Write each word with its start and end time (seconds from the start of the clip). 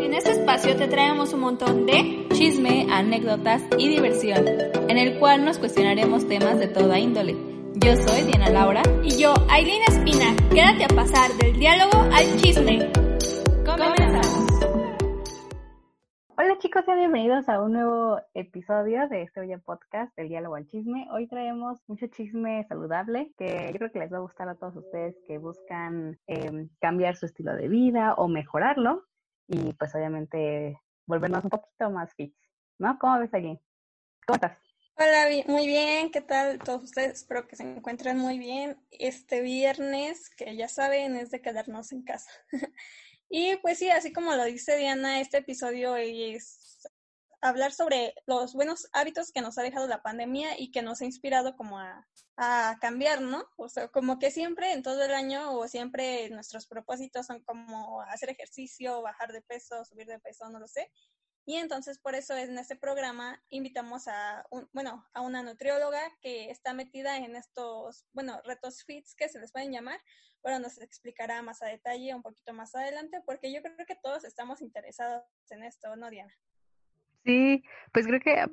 En 0.00 0.12
este 0.12 0.32
espacio 0.32 0.76
te 0.76 0.88
traemos 0.88 1.32
un 1.32 1.40
montón 1.40 1.86
de 1.86 2.26
chisme, 2.32 2.86
anécdotas 2.90 3.62
y 3.78 3.88
diversión, 3.88 4.44
en 4.88 4.98
el 4.98 5.18
cual 5.18 5.44
nos 5.44 5.58
cuestionaremos 5.58 6.26
temas 6.26 6.58
de 6.58 6.68
toda 6.68 6.98
índole. 6.98 7.36
Yo 7.74 7.94
soy 7.96 8.22
Diana 8.22 8.50
Laura 8.50 8.82
y 9.02 9.16
yo, 9.16 9.34
Aileen 9.48 9.82
Espina. 9.88 10.34
Quédate 10.50 10.84
a 10.84 10.88
pasar 10.88 11.30
del 11.32 11.58
diálogo 11.58 11.98
al 12.12 12.36
chisme. 12.40 12.90
Comenzamos. 13.64 14.44
Hola 16.36 16.58
chicos, 16.58 16.84
sean 16.84 16.98
bienvenidos 16.98 17.48
a 17.48 17.62
un 17.62 17.72
nuevo 17.72 18.18
episodio 18.34 19.08
de 19.08 19.22
este 19.22 19.40
bello 19.40 19.60
podcast 19.64 20.14
del 20.16 20.28
diálogo 20.28 20.56
al 20.56 20.66
chisme. 20.66 21.06
Hoy 21.12 21.28
traemos 21.28 21.78
mucho 21.86 22.08
chisme 22.08 22.64
saludable 22.68 23.32
que 23.38 23.70
yo 23.72 23.78
creo 23.78 23.92
que 23.92 24.00
les 24.00 24.12
va 24.12 24.16
a 24.16 24.22
gustar 24.22 24.48
a 24.48 24.56
todos 24.56 24.76
ustedes 24.76 25.16
que 25.26 25.38
buscan 25.38 26.18
em, 26.26 26.68
cambiar 26.80 27.16
su 27.16 27.26
estilo 27.26 27.54
de 27.54 27.68
vida 27.68 28.14
o 28.14 28.26
mejorarlo 28.28 29.04
y 29.48 29.72
pues 29.74 29.94
obviamente 29.94 30.80
volvernos 31.06 31.44
un 31.44 31.50
poquito 31.50 31.90
más 31.90 32.14
fit, 32.14 32.34
¿no? 32.78 32.98
¿Cómo 32.98 33.18
ves 33.18 33.32
allí? 33.34 33.58
¿Cómo 34.26 34.36
estás? 34.36 34.58
Hola, 34.96 35.26
muy 35.46 35.66
bien, 35.66 36.10
¿qué 36.10 36.20
tal 36.20 36.58
todos 36.60 36.84
ustedes? 36.84 37.14
Espero 37.14 37.48
que 37.48 37.56
se 37.56 37.64
encuentren 37.64 38.16
muy 38.16 38.38
bien. 38.38 38.76
Este 38.92 39.40
viernes, 39.40 40.30
que 40.30 40.56
ya 40.56 40.68
saben, 40.68 41.16
es 41.16 41.30
de 41.30 41.40
quedarnos 41.42 41.90
en 41.90 42.02
casa. 42.04 42.30
y 43.28 43.56
pues 43.56 43.78
sí, 43.78 43.90
así 43.90 44.12
como 44.12 44.34
lo 44.34 44.44
dice 44.44 44.76
Diana, 44.76 45.20
este 45.20 45.38
episodio 45.38 45.96
es 45.96 46.88
hablar 47.44 47.72
sobre 47.72 48.14
los 48.26 48.54
buenos 48.54 48.88
hábitos 48.92 49.30
que 49.30 49.42
nos 49.42 49.58
ha 49.58 49.62
dejado 49.62 49.86
la 49.86 50.02
pandemia 50.02 50.58
y 50.58 50.70
que 50.70 50.80
nos 50.80 51.02
ha 51.02 51.04
inspirado 51.04 51.56
como 51.56 51.78
a, 51.78 52.08
a 52.36 52.78
cambiar, 52.80 53.20
¿no? 53.20 53.44
O 53.56 53.68
sea, 53.68 53.88
como 53.88 54.18
que 54.18 54.30
siempre 54.30 54.72
en 54.72 54.82
todo 54.82 55.04
el 55.04 55.12
año 55.12 55.52
o 55.52 55.68
siempre 55.68 56.30
nuestros 56.30 56.66
propósitos 56.66 57.26
son 57.26 57.42
como 57.42 58.00
hacer 58.02 58.30
ejercicio, 58.30 59.02
bajar 59.02 59.30
de 59.30 59.42
peso, 59.42 59.84
subir 59.84 60.06
de 60.06 60.18
peso, 60.18 60.48
no 60.48 60.58
lo 60.58 60.66
sé. 60.66 60.90
Y 61.46 61.56
entonces 61.56 61.98
por 61.98 62.14
eso 62.14 62.34
en 62.34 62.56
este 62.58 62.76
programa 62.76 63.38
invitamos 63.50 64.08
a, 64.08 64.46
un, 64.50 64.66
bueno, 64.72 65.06
a 65.12 65.20
una 65.20 65.42
nutrióloga 65.42 66.00
que 66.22 66.50
está 66.50 66.72
metida 66.72 67.18
en 67.18 67.36
estos, 67.36 68.06
bueno, 68.14 68.40
retos 68.44 68.84
fits 68.84 69.14
que 69.14 69.28
se 69.28 69.38
les 69.38 69.52
pueden 69.52 69.70
llamar. 69.70 70.00
Bueno, 70.42 70.60
nos 70.60 70.78
explicará 70.78 71.42
más 71.42 71.62
a 71.62 71.66
detalle 71.66 72.14
un 72.14 72.22
poquito 72.22 72.54
más 72.54 72.74
adelante 72.74 73.20
porque 73.26 73.52
yo 73.52 73.60
creo 73.60 73.86
que 73.86 73.96
todos 74.02 74.24
estamos 74.24 74.62
interesados 74.62 75.24
en 75.50 75.62
esto, 75.62 75.94
¿no, 75.96 76.08
Diana? 76.08 76.34
Sí, 77.24 77.62
pues 77.92 78.06
creo 78.06 78.20
que 78.20 78.44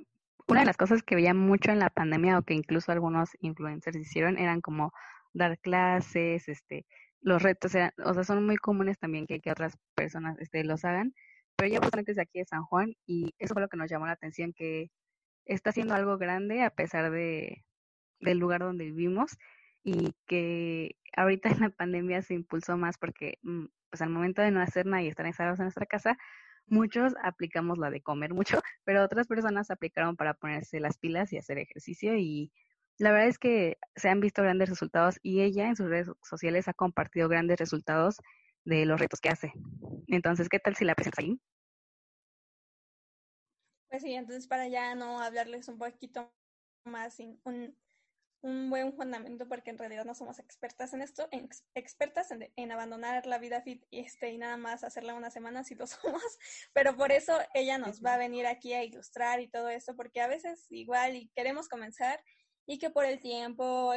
una 0.47 0.61
de 0.61 0.66
las 0.66 0.77
cosas 0.77 1.03
que 1.03 1.16
veía 1.16 1.33
mucho 1.33 1.72
en 1.72 1.80
la 1.80 1.89
pandemia 1.89 2.38
o 2.39 2.44
que 2.44 2.53
incluso 2.53 2.91
algunos 2.91 3.31
influencers 3.41 3.97
hicieron 3.97 4.38
eran 4.38 4.61
como 4.61 4.94
dar 5.33 5.59
clases, 5.59 6.47
este, 6.47 6.86
los 7.22 7.41
retos, 7.44 7.75
eran, 7.75 7.91
o 8.03 8.13
sea, 8.13 8.23
son 8.23 8.45
muy 8.45 8.58
comunes 8.58 8.97
también 9.00 9.28
que, 9.28 9.41
otras 9.52 9.78
personas 9.95 10.38
este, 10.39 10.63
los 10.63 10.86
hagan 10.86 11.13
pero 11.61 11.73
ya 11.73 11.80
justamente 11.80 12.11
desde 12.13 12.23
aquí 12.23 12.39
de 12.39 12.45
San 12.45 12.63
Juan 12.63 12.95
y 13.05 13.36
eso 13.38 13.53
fue 13.53 13.61
lo 13.61 13.69
que 13.69 13.78
nos 13.78 13.89
llamó 13.89 14.08
la 14.08 14.13
atención, 14.13 14.52
que 14.53 14.89
está 15.45 15.69
haciendo 15.72 15.94
algo 15.94 16.17
grande 16.17 16.63
a 16.63 16.72
pesar 16.72 17.11
de, 17.11 17.63
del 18.19 18.39
lugar 18.39 18.61
donde 18.61 18.85
vivimos 18.85 19.38
y 19.83 20.13
que 20.28 20.95
ahorita 21.16 21.50
en 21.50 21.59
la 21.61 21.69
pandemia 21.69 22.22
se 22.23 22.33
impulsó 22.33 22.78
más 22.78 22.97
porque 22.97 23.38
mm, 23.44 23.66
pues 23.91 24.02
al 24.02 24.09
momento 24.09 24.41
de 24.41 24.52
no 24.52 24.61
hacer 24.61 24.88
nada 24.88 25.03
y 25.03 25.08
estar 25.08 25.25
encerrados 25.28 25.59
en 25.59 25.66
nuestra 25.66 25.85
casa, 25.85 26.17
muchos 26.67 27.14
aplicamos 27.23 27.78
la 27.78 27.90
de 27.90 28.02
comer 28.02 28.34
mucho, 28.34 28.62
pero 28.84 29.04
otras 29.04 29.28
personas 29.28 29.72
aplicaron 29.72 30.16
para 30.16 30.34
ponerse 30.34 30.80
las 30.80 30.98
pilas 30.98 31.34
y 31.34 31.38
hacer 31.38 31.58
ejercicio 31.58 32.16
y 32.16 32.52
la 32.98 33.12
verdad 33.12 33.30
es 33.30 33.40
que 33.40 33.78
se 33.95 34.09
han 34.09 34.20
visto 34.20 34.44
grandes 34.44 34.70
resultados 34.70 35.20
y 35.23 35.42
ella 35.42 35.68
en 35.68 35.76
sus 35.76 35.88
redes 35.90 36.12
sociales 36.22 36.68
ha 36.68 36.73
compartido 36.73 37.28
grandes 37.30 37.58
resultados 37.58 38.18
de 38.64 38.86
los 38.86 39.00
retos 39.00 39.20
que 39.20 39.30
hace. 39.30 39.53
Entonces, 40.08 40.50
¿qué 40.50 40.59
tal 40.59 40.76
si 40.76 40.86
la 40.86 40.94
presentas 40.94 41.23
ahí? 41.23 41.42
Pues 43.90 44.03
sí, 44.03 44.14
entonces 44.14 44.48
para 44.48 44.68
ya 44.68 44.94
no 44.96 45.20
hablarles 45.20 45.68
un 45.68 45.78
poquito 45.78 46.31
más 46.86 47.16
sin 47.16 47.40
un, 47.44 47.75
un 48.42 48.70
buen 48.70 48.94
fundamento, 48.94 49.47
porque 49.47 49.69
en 49.69 49.78
realidad 49.78 50.03
no 50.03 50.16
somos 50.16 50.40
expertas 50.40 50.94
en 50.94 51.02
esto, 51.02 51.29
expertas 51.75 52.31
en, 52.31 52.52
en, 52.56 52.72
abandonar 52.72 53.25
la 53.28 53.38
vida 53.38 53.62
fit 53.62 53.85
y, 53.91 54.00
este, 54.00 54.31
y 54.31 54.38
nada 54.38 54.57
más 54.57 54.84
hacerla 54.84 55.13
una 55.13 55.29
semana 55.29 55.63
si 55.63 55.75
lo 55.75 55.85
somos, 55.88 56.40
pero 56.74 56.96
por 56.97 57.12
eso 57.12 57.38
ella 57.53 57.78
nos 57.78 58.03
va 58.03 58.16
a 58.16 58.18
venir 58.18 58.47
aquí 58.47 58.74
a 58.74 58.84
ilustrar 58.84 59.41
y 59.41 59.47
todo 59.47 59.69
esto, 59.69 59.96
porque 59.96 60.22
a 60.22 60.28
veces 60.28 60.66
igual 60.69 61.16
y 61.16 61.29
queremos 61.29 61.69
comenzar 61.69 62.24
y 62.66 62.79
que 62.79 62.90
por 62.90 63.06
el 63.06 63.19
tiempo, 63.19 63.94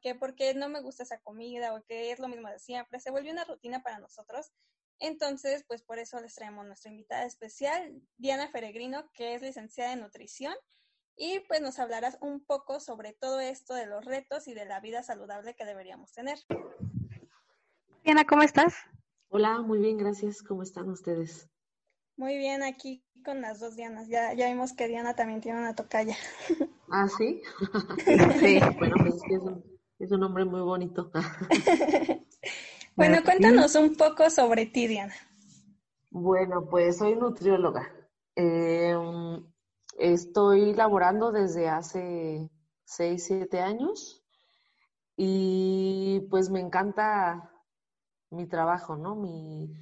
que 0.00 0.14
porque 0.14 0.54
no 0.54 0.68
me 0.68 0.80
gusta 0.80 1.02
esa 1.02 1.20
comida 1.20 1.74
o 1.74 1.82
que 1.84 2.12
es 2.12 2.18
lo 2.18 2.28
mismo 2.28 2.48
de 2.48 2.58
siempre, 2.58 3.00
se 3.00 3.10
vuelve 3.10 3.30
una 3.30 3.44
rutina 3.44 3.82
para 3.82 3.98
nosotros. 3.98 4.52
Entonces, 5.00 5.64
pues 5.66 5.82
por 5.82 5.98
eso 5.98 6.20
les 6.20 6.34
traemos 6.34 6.64
nuestra 6.64 6.90
invitada 6.90 7.24
especial, 7.24 8.00
Diana 8.16 8.48
Feregrino, 8.48 9.10
que 9.12 9.34
es 9.34 9.42
licenciada 9.42 9.92
en 9.92 10.00
nutrición 10.00 10.54
y 11.16 11.40
pues 11.40 11.60
nos 11.60 11.78
hablarás 11.78 12.18
un 12.20 12.44
poco 12.44 12.80
sobre 12.80 13.12
todo 13.12 13.40
esto 13.40 13.74
de 13.74 13.86
los 13.86 14.04
retos 14.04 14.48
y 14.48 14.54
de 14.54 14.64
la 14.64 14.80
vida 14.80 15.02
saludable 15.02 15.54
que 15.54 15.64
deberíamos 15.64 16.12
tener. 16.12 16.38
Diana, 18.04 18.24
¿cómo 18.24 18.42
estás? 18.42 18.74
Hola, 19.28 19.60
muy 19.60 19.78
bien, 19.78 19.96
gracias. 19.96 20.42
¿Cómo 20.42 20.62
están 20.62 20.88
ustedes? 20.90 21.48
Muy 22.16 22.36
bien, 22.36 22.62
aquí 22.62 23.04
con 23.24 23.40
las 23.40 23.60
dos 23.60 23.76
Dianas. 23.76 24.08
Ya, 24.08 24.34
ya 24.34 24.48
vimos 24.48 24.72
que 24.72 24.88
Diana 24.88 25.14
también 25.14 25.40
tiene 25.40 25.58
una 25.60 25.74
tocaya. 25.74 26.16
¿Ah, 26.90 27.08
sí? 27.08 27.40
sí. 28.40 28.60
bueno, 28.78 28.96
pues 28.98 29.14
es 29.14 29.22
que 29.22 29.34
es 29.34 29.42
un, 29.42 29.64
es 29.98 30.12
un 30.12 30.20
nombre 30.20 30.44
muy 30.44 30.60
bonito. 30.60 31.10
bueno, 32.96 33.22
cuéntanos 33.24 33.74
un 33.76 33.94
poco 33.94 34.28
sobre 34.28 34.66
ti, 34.66 34.86
Diana. 34.86 35.14
Bueno, 36.10 36.68
pues 36.68 36.98
soy 36.98 37.16
nutrióloga. 37.16 37.90
Eh, 38.36 38.94
estoy 40.02 40.74
laborando 40.74 41.32
desde 41.32 41.68
hace 41.68 42.50
6, 42.84 43.24
7 43.24 43.60
años 43.60 44.22
y 45.16 46.20
pues 46.30 46.50
me 46.50 46.60
encanta 46.60 47.50
mi 48.30 48.46
trabajo, 48.46 48.96
¿no? 48.96 49.14
Mi, 49.14 49.72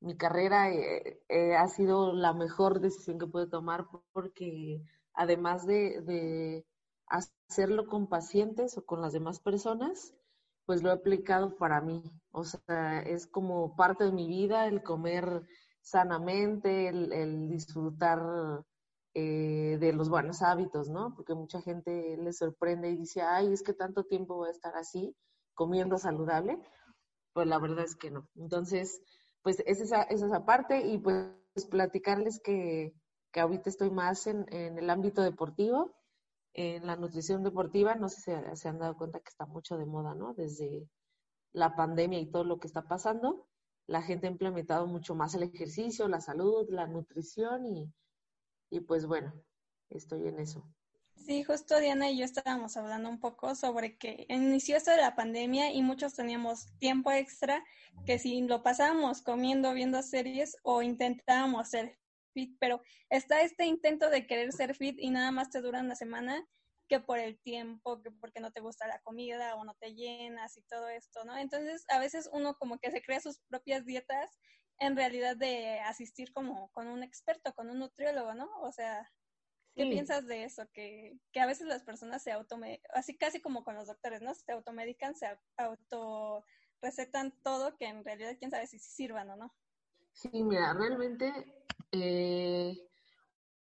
mi 0.00 0.16
carrera 0.16 0.70
eh, 0.70 1.22
eh, 1.28 1.56
ha 1.56 1.68
sido 1.68 2.12
la 2.12 2.32
mejor 2.34 2.80
decisión 2.80 3.18
que 3.18 3.26
pude 3.26 3.46
tomar 3.46 3.86
porque 4.12 4.82
además 5.14 5.66
de 5.66 6.64
hacerlo 7.06 7.86
con 7.86 8.08
pacientes 8.08 8.76
o 8.78 8.84
con 8.84 9.00
las 9.00 9.12
demás 9.12 9.40
personas, 9.40 10.14
pues 10.66 10.82
lo 10.82 10.90
he 10.90 10.92
aplicado 10.92 11.56
para 11.56 11.80
mí. 11.80 12.02
O 12.30 12.44
sea, 12.44 13.00
es 13.00 13.26
como 13.26 13.76
parte 13.76 14.04
de 14.04 14.12
mi 14.12 14.26
vida 14.26 14.66
el 14.66 14.82
comer 14.82 15.42
sanamente, 15.82 16.88
el, 16.88 17.48
disfrutar 17.48 18.64
eh, 19.14 19.78
de 19.80 19.92
los 19.92 20.08
buenos 20.08 20.42
hábitos, 20.42 20.88
¿no? 20.88 21.14
Porque 21.14 21.34
mucha 21.34 21.60
gente 21.60 22.16
le 22.16 22.32
sorprende 22.32 22.90
y 22.90 22.96
dice, 22.96 23.22
ay, 23.22 23.52
es 23.52 23.62
que 23.62 23.74
tanto 23.74 24.04
tiempo 24.04 24.36
voy 24.36 24.48
a 24.48 24.52
estar 24.52 24.76
así, 24.76 25.14
comiendo 25.54 25.98
saludable. 25.98 26.58
Pues 27.32 27.46
la 27.46 27.58
verdad 27.58 27.84
es 27.84 27.96
que 27.96 28.10
no. 28.10 28.28
Entonces, 28.36 29.00
pues 29.42 29.62
es 29.66 29.80
esa, 29.80 30.02
es 30.02 30.22
esa 30.22 30.44
parte 30.44 30.86
y 30.86 30.98
pues 30.98 31.34
platicarles 31.70 32.40
que, 32.40 32.94
que 33.32 33.40
ahorita 33.40 33.70
estoy 33.70 33.90
más 33.90 34.26
en, 34.26 34.46
en 34.50 34.78
el 34.78 34.90
ámbito 34.90 35.22
deportivo 35.22 35.94
en 36.54 36.86
la 36.86 36.96
nutrición 36.96 37.42
deportiva, 37.42 37.94
no 37.94 38.08
sé 38.08 38.20
si 38.20 38.56
se 38.56 38.68
han 38.68 38.78
dado 38.78 38.96
cuenta 38.96 39.20
que 39.20 39.28
está 39.30 39.46
mucho 39.46 39.76
de 39.78 39.86
moda, 39.86 40.14
¿no? 40.14 40.34
Desde 40.34 40.88
la 41.52 41.74
pandemia 41.74 42.20
y 42.20 42.30
todo 42.30 42.44
lo 42.44 42.58
que 42.58 42.66
está 42.66 42.82
pasando, 42.82 43.46
la 43.86 44.02
gente 44.02 44.26
ha 44.26 44.30
implementado 44.30 44.86
mucho 44.86 45.14
más 45.14 45.34
el 45.34 45.44
ejercicio, 45.44 46.08
la 46.08 46.20
salud, 46.20 46.66
la 46.68 46.86
nutrición 46.86 47.66
y, 47.66 47.92
y 48.72 48.80
pues 48.80 49.04
bueno, 49.06 49.32
estoy 49.90 50.26
en 50.26 50.40
eso. 50.40 50.66
Sí, 51.14 51.44
justo 51.44 51.78
Diana 51.78 52.10
y 52.10 52.18
yo 52.18 52.24
estábamos 52.24 52.76
hablando 52.76 53.10
un 53.10 53.20
poco 53.20 53.54
sobre 53.54 53.98
que 53.98 54.26
inició 54.28 54.78
esto 54.78 54.90
de 54.90 54.96
la 54.96 55.14
pandemia 55.14 55.72
y 55.72 55.82
muchos 55.82 56.14
teníamos 56.14 56.66
tiempo 56.78 57.12
extra 57.12 57.62
que 58.06 58.18
si 58.18 58.40
lo 58.40 58.62
pasábamos 58.62 59.20
comiendo, 59.20 59.74
viendo 59.74 60.02
series 60.02 60.56
o 60.62 60.80
intentábamos 60.82 61.68
ser 61.68 61.98
fit, 62.32 62.56
pero 62.58 62.80
está 63.10 63.42
este 63.42 63.66
intento 63.66 64.08
de 64.08 64.26
querer 64.26 64.52
ser 64.52 64.74
fit 64.74 64.96
y 64.98 65.10
nada 65.10 65.30
más 65.30 65.50
te 65.50 65.60
dura 65.60 65.80
una 65.80 65.94
semana 65.94 66.48
que 66.88 66.98
por 66.98 67.18
el 67.18 67.38
tiempo, 67.40 68.02
que 68.02 68.10
porque 68.10 68.40
no 68.40 68.52
te 68.52 68.60
gusta 68.60 68.86
la 68.86 69.00
comida 69.00 69.54
o 69.56 69.64
no 69.64 69.74
te 69.74 69.94
llenas 69.94 70.56
y 70.56 70.62
todo 70.62 70.88
esto, 70.88 71.24
¿no? 71.24 71.36
Entonces, 71.36 71.84
a 71.88 71.98
veces 71.98 72.28
uno 72.32 72.54
como 72.56 72.78
que 72.78 72.90
se 72.90 73.02
crea 73.02 73.20
sus 73.20 73.38
propias 73.48 73.84
dietas 73.84 74.30
en 74.86 74.96
realidad 74.96 75.36
de 75.36 75.80
asistir 75.80 76.32
como 76.32 76.70
con 76.72 76.88
un 76.88 77.02
experto, 77.02 77.54
con 77.54 77.70
un 77.70 77.78
nutriólogo, 77.78 78.34
¿no? 78.34 78.48
O 78.60 78.72
sea, 78.72 79.10
¿qué 79.74 79.86
piensas 79.86 80.26
de 80.26 80.44
eso? 80.44 80.68
Que, 80.72 81.18
que 81.32 81.40
a 81.40 81.46
veces 81.46 81.66
las 81.66 81.82
personas 81.82 82.22
se 82.22 82.32
automedican, 82.32 82.90
así 82.94 83.16
casi 83.16 83.40
como 83.40 83.64
con 83.64 83.74
los 83.74 83.86
doctores, 83.86 84.22
¿no? 84.22 84.34
Se 84.34 84.52
automedican, 84.52 85.14
se 85.14 85.26
auto 85.56 86.44
recetan 86.80 87.32
todo 87.42 87.76
que 87.76 87.86
en 87.86 88.04
realidad 88.04 88.36
quién 88.38 88.50
sabe 88.50 88.66
si 88.66 88.78
sirvan 88.78 89.30
o 89.30 89.36
no. 89.36 89.54
Sí, 90.12 90.42
mira, 90.42 90.74
realmente 90.74 91.32
eh, 91.92 92.76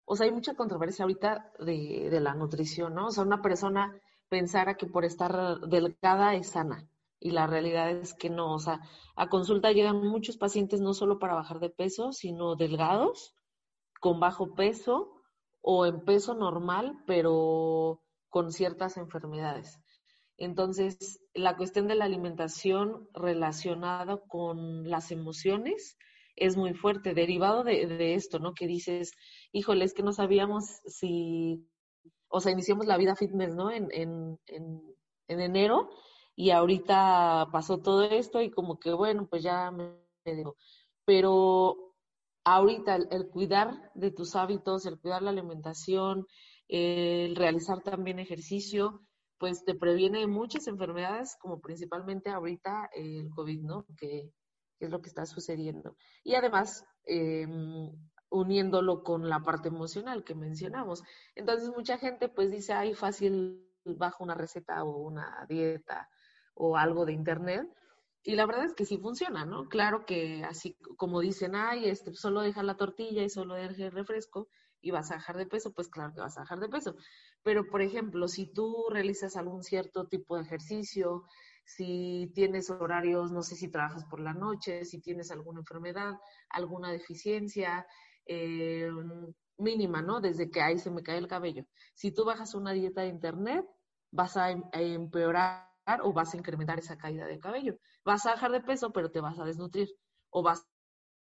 o 0.04 0.16
sea, 0.16 0.26
hay 0.26 0.32
mucha 0.32 0.54
controversia 0.54 1.04
ahorita 1.04 1.52
de, 1.60 2.18
la 2.20 2.34
nutrición, 2.34 2.94
¿no? 2.94 3.06
O 3.06 3.10
sea, 3.12 3.22
una 3.22 3.40
persona 3.40 3.96
pensara 4.28 4.74
que 4.74 4.86
por 4.86 5.04
estar 5.04 5.60
delgada 5.60 6.34
es 6.34 6.48
sana. 6.48 6.89
Y 7.20 7.32
la 7.32 7.46
realidad 7.46 7.90
es 7.90 8.14
que 8.14 8.30
no, 8.30 8.54
o 8.54 8.58
sea, 8.58 8.80
a 9.14 9.28
consulta 9.28 9.72
llegan 9.72 10.08
muchos 10.08 10.38
pacientes 10.38 10.80
no 10.80 10.94
solo 10.94 11.18
para 11.18 11.34
bajar 11.34 11.60
de 11.60 11.68
peso, 11.68 12.12
sino 12.12 12.56
delgados, 12.56 13.34
con 14.00 14.18
bajo 14.18 14.54
peso 14.54 15.12
o 15.60 15.84
en 15.84 16.02
peso 16.04 16.34
normal, 16.34 17.02
pero 17.06 18.02
con 18.30 18.52
ciertas 18.52 18.96
enfermedades. 18.96 19.78
Entonces, 20.38 21.20
la 21.34 21.58
cuestión 21.58 21.86
de 21.86 21.96
la 21.96 22.06
alimentación 22.06 23.06
relacionada 23.12 24.22
con 24.26 24.88
las 24.88 25.10
emociones 25.10 25.98
es 26.36 26.56
muy 26.56 26.72
fuerte, 26.72 27.12
derivado 27.12 27.62
de, 27.62 28.14
esto, 28.14 28.38
¿no? 28.38 28.54
Que 28.54 28.66
dices, 28.66 29.12
híjole, 29.52 29.84
es 29.84 29.92
que 29.92 30.02
no 30.02 30.14
sabíamos 30.14 30.64
si, 30.86 31.68
o 32.28 32.40
sea, 32.40 32.52
iniciamos 32.52 32.86
la 32.86 32.96
vida 32.96 33.16
fitness, 33.16 33.54
¿no? 33.54 33.70
En, 33.70 33.88
en, 33.92 34.40
en, 34.46 34.80
en 35.28 35.40
enero 35.40 35.90
y 36.40 36.52
ahorita 36.52 37.48
pasó 37.52 37.82
todo 37.82 38.02
esto 38.02 38.40
y 38.40 38.50
como 38.50 38.80
que, 38.80 38.94
bueno, 38.94 39.26
pues 39.28 39.42
ya 39.42 39.70
me 39.70 39.92
digo, 40.24 40.56
pero 41.04 41.94
ahorita 42.44 42.96
el, 42.96 43.28
cuidar 43.28 43.92
de 43.94 44.10
tus 44.10 44.34
hábitos, 44.36 44.86
el 44.86 44.98
cuidar 44.98 45.20
la 45.20 45.32
alimentación, 45.32 46.26
el 46.66 47.36
realizar 47.36 47.82
también 47.82 48.18
ejercicio, 48.18 49.02
pues 49.36 49.66
te 49.66 49.74
previene 49.74 50.26
muchas 50.26 50.66
enfermedades, 50.66 51.36
como 51.38 51.60
principalmente 51.60 52.30
ahorita 52.30 52.88
el 52.94 53.28
COVID, 53.28 53.60
¿no? 53.60 53.84
Que, 53.98 54.32
es 54.78 54.88
lo 54.88 55.02
que 55.02 55.10
está 55.10 55.26
sucediendo. 55.26 55.94
Y 56.24 56.36
además, 56.36 56.86
em, 57.04 57.92
uniéndolo 58.30 59.02
con 59.02 59.28
la 59.28 59.40
parte 59.40 59.68
emocional 59.68 60.24
que 60.24 60.34
mencionamos. 60.34 61.02
Entonces, 61.34 61.68
mucha 61.68 61.98
gente 61.98 62.30
pues 62.30 62.50
dice, 62.50 62.72
ay, 62.72 62.94
fácil, 62.94 63.62
bajo 63.84 64.24
una 64.24 64.34
receta 64.34 64.82
o 64.84 64.96
una 65.02 65.44
dieta 65.50 66.08
o 66.60 66.76
algo 66.76 67.06
de 67.06 67.12
internet. 67.12 67.66
Y 68.22 68.34
la 68.34 68.44
verdad 68.44 68.66
es 68.66 68.74
que 68.74 68.84
sí 68.84 68.98
funciona, 68.98 69.46
¿no? 69.46 69.68
Claro 69.68 70.04
que 70.04 70.44
así 70.44 70.76
como 70.98 71.20
dicen, 71.20 71.54
ay, 71.54 71.88
este, 71.88 72.12
solo 72.12 72.42
deja 72.42 72.62
la 72.62 72.76
tortilla 72.76 73.22
y 73.22 73.30
solo 73.30 73.54
deja 73.54 73.86
el 73.86 73.92
refresco 73.92 74.48
y 74.82 74.90
vas 74.90 75.10
a 75.10 75.14
bajar 75.16 75.38
de 75.38 75.46
peso, 75.46 75.72
pues 75.72 75.88
claro 75.88 76.12
que 76.14 76.20
vas 76.20 76.36
a 76.36 76.42
bajar 76.42 76.60
de 76.60 76.68
peso. 76.68 76.96
Pero, 77.42 77.66
por 77.70 77.80
ejemplo, 77.80 78.28
si 78.28 78.46
tú 78.46 78.88
realizas 78.90 79.36
algún 79.36 79.62
cierto 79.62 80.06
tipo 80.06 80.36
de 80.36 80.42
ejercicio, 80.42 81.24
si 81.64 82.30
tienes 82.34 82.68
horarios, 82.68 83.32
no 83.32 83.42
sé 83.42 83.56
si 83.56 83.70
trabajas 83.70 84.04
por 84.04 84.20
la 84.20 84.34
noche, 84.34 84.84
si 84.84 85.00
tienes 85.00 85.30
alguna 85.30 85.60
enfermedad, 85.60 86.12
alguna 86.50 86.90
deficiencia 86.92 87.86
eh, 88.26 88.90
mínima, 89.56 90.02
¿no? 90.02 90.20
Desde 90.20 90.50
que 90.50 90.60
ahí 90.60 90.78
se 90.78 90.90
me 90.90 91.02
cae 91.02 91.18
el 91.18 91.28
cabello. 91.28 91.64
Si 91.94 92.12
tú 92.12 92.24
bajas 92.24 92.54
una 92.54 92.72
dieta 92.72 93.02
de 93.02 93.08
internet, 93.08 93.64
vas 94.10 94.36
a 94.36 94.50
em, 94.50 94.62
empeorar 94.72 95.69
o 96.02 96.12
vas 96.12 96.34
a 96.34 96.36
incrementar 96.36 96.78
esa 96.78 96.96
caída 96.96 97.26
de 97.26 97.38
cabello. 97.38 97.76
Vas 98.04 98.26
a 98.26 98.32
bajar 98.32 98.52
de 98.52 98.60
peso, 98.60 98.92
pero 98.92 99.10
te 99.10 99.20
vas 99.20 99.38
a 99.38 99.44
desnutrir. 99.44 99.88
O 100.30 100.42
vas 100.42 100.66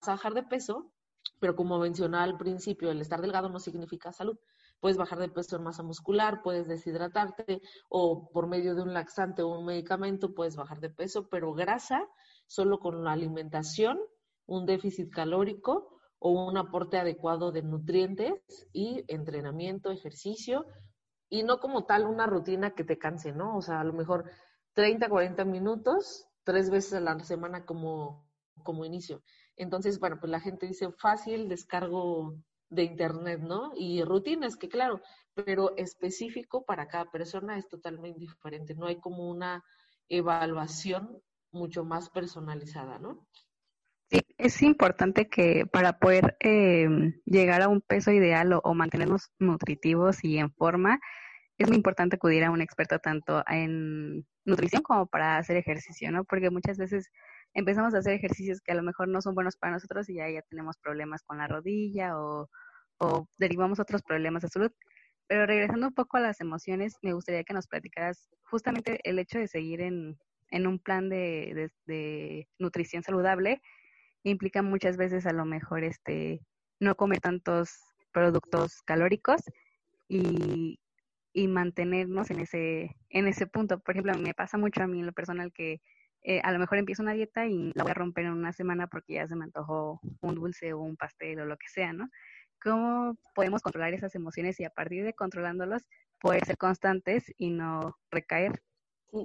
a 0.02 0.12
bajar 0.12 0.34
de 0.34 0.43
peso, 0.43 0.93
pero 1.40 1.56
como 1.56 1.78
mencionaba 1.78 2.25
al 2.25 2.38
principio, 2.38 2.90
el 2.90 3.00
estar 3.00 3.20
delgado 3.20 3.49
no 3.49 3.58
significa 3.58 4.12
salud. 4.12 4.38
Puedes 4.81 4.96
bajar 4.96 5.19
de 5.19 5.28
peso 5.28 5.56
en 5.56 5.62
masa 5.62 5.82
muscular, 5.82 6.40
puedes 6.43 6.66
deshidratarte 6.66 7.60
o 7.88 8.28
por 8.32 8.49
medio 8.49 8.75
de 8.75 8.82
un 8.82 8.93
laxante 8.93 9.43
o 9.43 9.49
un 9.49 9.64
medicamento 9.64 10.34
puedes 10.34 10.56
bajar 10.56 10.81
de 10.81 10.90
peso, 10.90 11.28
pero 11.28 11.52
grasa 11.52 12.08
solo 12.46 12.81
con 12.81 13.05
la 13.05 13.12
alimentación, 13.12 13.98
un 14.46 14.66
déficit 14.66 15.10
calórico 15.12 16.00
o 16.19 16.31
un 16.31 16.56
aporte 16.56 16.98
adecuado 16.98 17.52
de 17.52 17.62
nutrientes 17.62 18.32
y 18.72 19.05
entrenamiento, 19.08 19.90
ejercicio 19.90 20.66
y 21.32 21.44
no 21.44 21.61
como 21.61 21.87
tal 21.87 22.05
una 22.05 22.26
rutina 22.26 22.73
que 22.73 22.84
te 22.84 22.99
canse, 22.99 23.32
¿no? 23.32 23.56
O 23.56 23.62
sea, 23.62 23.81
a 23.81 23.84
lo 23.84 23.94
mejor 23.94 24.31
30, 24.75 25.08
40 25.08 25.46
minutos, 25.46 26.29
tres 26.44 26.69
veces 26.69 26.93
a 26.93 27.00
la 27.00 27.19
semana 27.20 27.64
como, 27.64 28.29
como 28.62 28.84
inicio. 28.84 29.23
Entonces, 29.56 29.99
bueno, 29.99 30.19
pues 30.20 30.31
la 30.31 30.40
gente 30.40 30.67
dice 30.67 30.93
fácil, 30.93 31.49
descargo 31.49 32.34
de 32.69 32.82
internet, 32.82 33.40
¿no? 33.40 33.73
Y 33.75 34.02
rutinas, 34.02 34.58
que 34.58 34.69
claro, 34.69 35.00
pero 35.32 35.75
específico 35.79 36.67
para 36.67 36.87
cada 36.87 37.11
persona 37.11 37.56
es 37.56 37.67
totalmente 37.67 38.20
diferente. 38.20 38.75
No 38.75 38.84
hay 38.84 39.00
como 39.00 39.31
una 39.31 39.64
evaluación 40.11 41.23
mucho 41.50 41.82
más 41.82 42.11
personalizada, 42.11 42.99
¿no? 42.99 43.26
Sí, 44.11 44.20
es 44.37 44.61
importante 44.61 45.31
que 45.31 45.64
para 45.64 45.99
poder 45.99 46.37
eh, 46.40 46.87
llegar 47.25 47.62
a 47.62 47.69
un 47.69 47.81
peso 47.81 48.11
ideal 48.12 48.52
o, 48.62 48.75
mantenernos 48.75 49.31
nutritivos 49.38 50.23
y 50.23 50.37
en 50.37 50.52
forma, 50.52 51.00
es 51.62 51.68
muy 51.68 51.76
importante 51.76 52.16
acudir 52.16 52.44
a 52.44 52.50
un 52.50 52.60
experto 52.60 52.98
tanto 52.98 53.42
en 53.48 54.26
nutrición 54.44 54.82
como 54.82 55.06
para 55.06 55.36
hacer 55.38 55.56
ejercicio, 55.56 56.10
¿no? 56.10 56.24
Porque 56.24 56.50
muchas 56.50 56.78
veces 56.78 57.10
empezamos 57.54 57.94
a 57.94 57.98
hacer 57.98 58.14
ejercicios 58.14 58.60
que 58.60 58.72
a 58.72 58.74
lo 58.74 58.82
mejor 58.82 59.08
no 59.08 59.20
son 59.22 59.34
buenos 59.34 59.56
para 59.56 59.72
nosotros 59.72 60.08
y 60.08 60.14
ya, 60.14 60.28
ya 60.30 60.42
tenemos 60.42 60.76
problemas 60.78 61.22
con 61.22 61.38
la 61.38 61.48
rodilla 61.48 62.18
o, 62.18 62.48
o 62.98 63.28
derivamos 63.38 63.80
otros 63.80 64.02
problemas 64.02 64.42
de 64.42 64.48
salud. 64.48 64.72
Pero 65.28 65.46
regresando 65.46 65.88
un 65.88 65.94
poco 65.94 66.16
a 66.16 66.20
las 66.20 66.40
emociones, 66.40 66.96
me 67.02 67.12
gustaría 67.12 67.44
que 67.44 67.54
nos 67.54 67.66
platicaras 67.66 68.28
justamente 68.42 69.00
el 69.04 69.18
hecho 69.18 69.38
de 69.38 69.48
seguir 69.48 69.80
en, 69.80 70.18
en 70.50 70.66
un 70.66 70.78
plan 70.78 71.08
de, 71.08 71.52
de, 71.54 71.70
de, 71.86 72.48
nutrición 72.58 73.02
saludable 73.02 73.62
implica 74.24 74.62
muchas 74.62 74.96
veces 74.96 75.26
a 75.26 75.32
lo 75.32 75.44
mejor 75.44 75.84
este 75.84 76.40
no 76.80 76.94
comer 76.96 77.20
tantos 77.20 77.72
productos 78.12 78.82
calóricos 78.82 79.42
y, 80.08 80.78
y 81.32 81.49
mantenernos 81.49 82.31
en 82.31 82.40
ese, 82.40 82.96
en 83.08 83.26
ese 83.26 83.46
punto. 83.46 83.79
Por 83.81 83.94
ejemplo, 83.94 84.14
me 84.19 84.34
pasa 84.34 84.58
mucho 84.58 84.82
a 84.82 84.87
mí 84.87 85.00
en 85.00 85.06
lo 85.06 85.12
personal 85.12 85.52
que 85.52 85.81
eh, 86.23 86.40
a 86.44 86.52
lo 86.52 86.58
mejor 86.58 86.79
empiezo 86.79 87.02
una 87.02 87.14
dieta 87.14 87.46
y 87.46 87.73
la 87.75 87.82
voy 87.82 87.90
a 87.90 87.94
romper 87.94 88.26
en 88.26 88.32
una 88.32 88.52
semana 88.52 88.87
porque 88.87 89.14
ya 89.14 89.26
se 89.26 89.34
me 89.34 89.44
antojó 89.44 90.00
un 90.20 90.34
dulce 90.34 90.73
o 90.73 90.81
un 90.81 90.96
pastel 90.96 91.40
o 91.40 91.46
lo 91.46 91.56
que 91.56 91.69
sea, 91.69 91.93
¿no? 91.93 92.08
¿Cómo 92.62 93.17
podemos 93.34 93.61
controlar 93.61 93.93
esas 93.93 94.14
emociones 94.14 94.61
y 94.61 94.64
a 94.64 94.70
partir 94.70 95.05
de 95.05 95.14
controlándolos 95.14 95.82
poder 96.20 96.44
ser 96.44 96.56
constantes 96.56 97.32
y 97.37 97.50
no 97.50 97.96
recaer? 98.11 98.62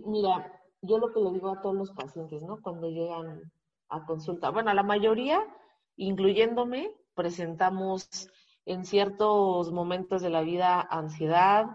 mira, 0.05 0.51
yo 0.81 0.97
lo 0.97 1.13
que 1.13 1.19
le 1.19 1.31
digo 1.31 1.51
a 1.51 1.61
todos 1.61 1.75
los 1.75 1.91
pacientes, 1.91 2.41
¿no? 2.41 2.59
Cuando 2.61 2.89
llegan 2.89 3.51
a 3.89 4.05
consulta, 4.05 4.49
bueno, 4.49 4.73
la 4.73 4.83
mayoría, 4.83 5.39
incluyéndome, 5.95 6.91
presentamos 7.13 8.29
en 8.65 8.83
ciertos 8.85 9.71
momentos 9.71 10.21
de 10.21 10.29
la 10.29 10.41
vida 10.41 10.81
ansiedad, 10.81 11.67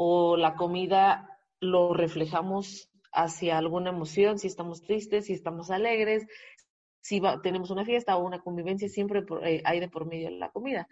o 0.00 0.36
la 0.36 0.54
comida 0.54 1.40
lo 1.58 1.92
reflejamos 1.92 2.88
hacia 3.12 3.58
alguna 3.58 3.90
emoción, 3.90 4.38
si 4.38 4.46
estamos 4.46 4.82
tristes, 4.82 5.26
si 5.26 5.32
estamos 5.32 5.72
alegres, 5.72 6.24
si 7.00 7.20
tenemos 7.42 7.70
una 7.70 7.84
fiesta 7.84 8.16
o 8.16 8.24
una 8.24 8.38
convivencia, 8.38 8.88
siempre 8.88 9.24
eh, 9.42 9.60
hay 9.64 9.80
de 9.80 9.88
por 9.88 10.06
medio 10.06 10.30
la 10.30 10.50
comida. 10.50 10.86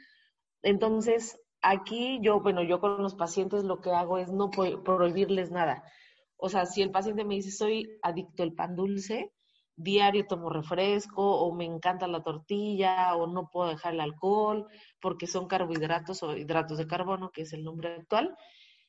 Entonces, 0.61 1.41
aquí 1.63 2.19
yo, 2.21 2.41
bueno, 2.41 2.65
yo 2.65 2.81
con 2.81 3.01
los 3.01 3.15
pacientes 3.15 3.63
lo 3.63 3.81
que 3.81 3.91
hago 3.91 4.19
es 4.19 4.33
no 4.33 4.51
prohibirles 4.51 5.53
nada. 5.53 5.85
O 6.37 6.49
sea, 6.49 6.67
si 6.67 6.83
el 6.83 6.91
paciente 6.91 7.25
me 7.25 7.37
dice, 7.37 7.53
soy 7.53 7.89
adicto 8.03 8.43
al 8.43 8.55
pan 8.55 8.75
dulce, 8.75 9.33
diario 9.77 10.27
tomo 10.27 10.51
refresco 10.51 11.23
o 11.23 11.55
me 11.55 11.65
encanta 11.65 12.09
la 12.09 12.25
tortilla 12.25 13.15
o 13.15 13.29
no 13.29 13.51
puedo 13.53 13.69
dejar 13.69 13.95
el 13.95 14.01
alcohol 14.01 14.67
porque 15.01 15.29
son 15.29 15.47
carbohidratos 15.47 16.25
o 16.25 16.37
hidratos 16.37 16.79
de 16.79 16.89
carbono, 16.89 17.31
que 17.31 17.43
es 17.43 17.53
el 17.53 17.63
nombre 17.63 17.95
actual, 17.95 18.37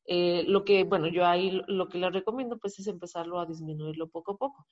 eh, 0.08 0.46
lo 0.48 0.64
que, 0.64 0.86
bueno, 0.86 1.08
yo 1.08 1.26
ahí 1.26 1.62
lo 1.68 1.90
que 1.90 1.98
les 1.98 2.14
recomiendo 2.14 2.58
pues 2.58 2.80
es 2.80 2.88
empezarlo 2.88 3.40
a 3.40 3.46
disminuirlo 3.46 4.10
poco 4.10 4.34
a 4.34 4.38
poco. 4.38 4.66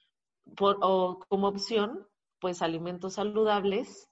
Por, 0.56 0.78
o 0.82 1.20
como 1.28 1.50
opción, 1.50 2.08
pues 2.40 2.62
alimentos 2.62 3.16
saludables, 3.16 4.10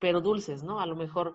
pero 0.00 0.20
dulces, 0.20 0.64
¿no? 0.64 0.80
A 0.80 0.86
lo 0.86 0.96
mejor, 0.96 1.34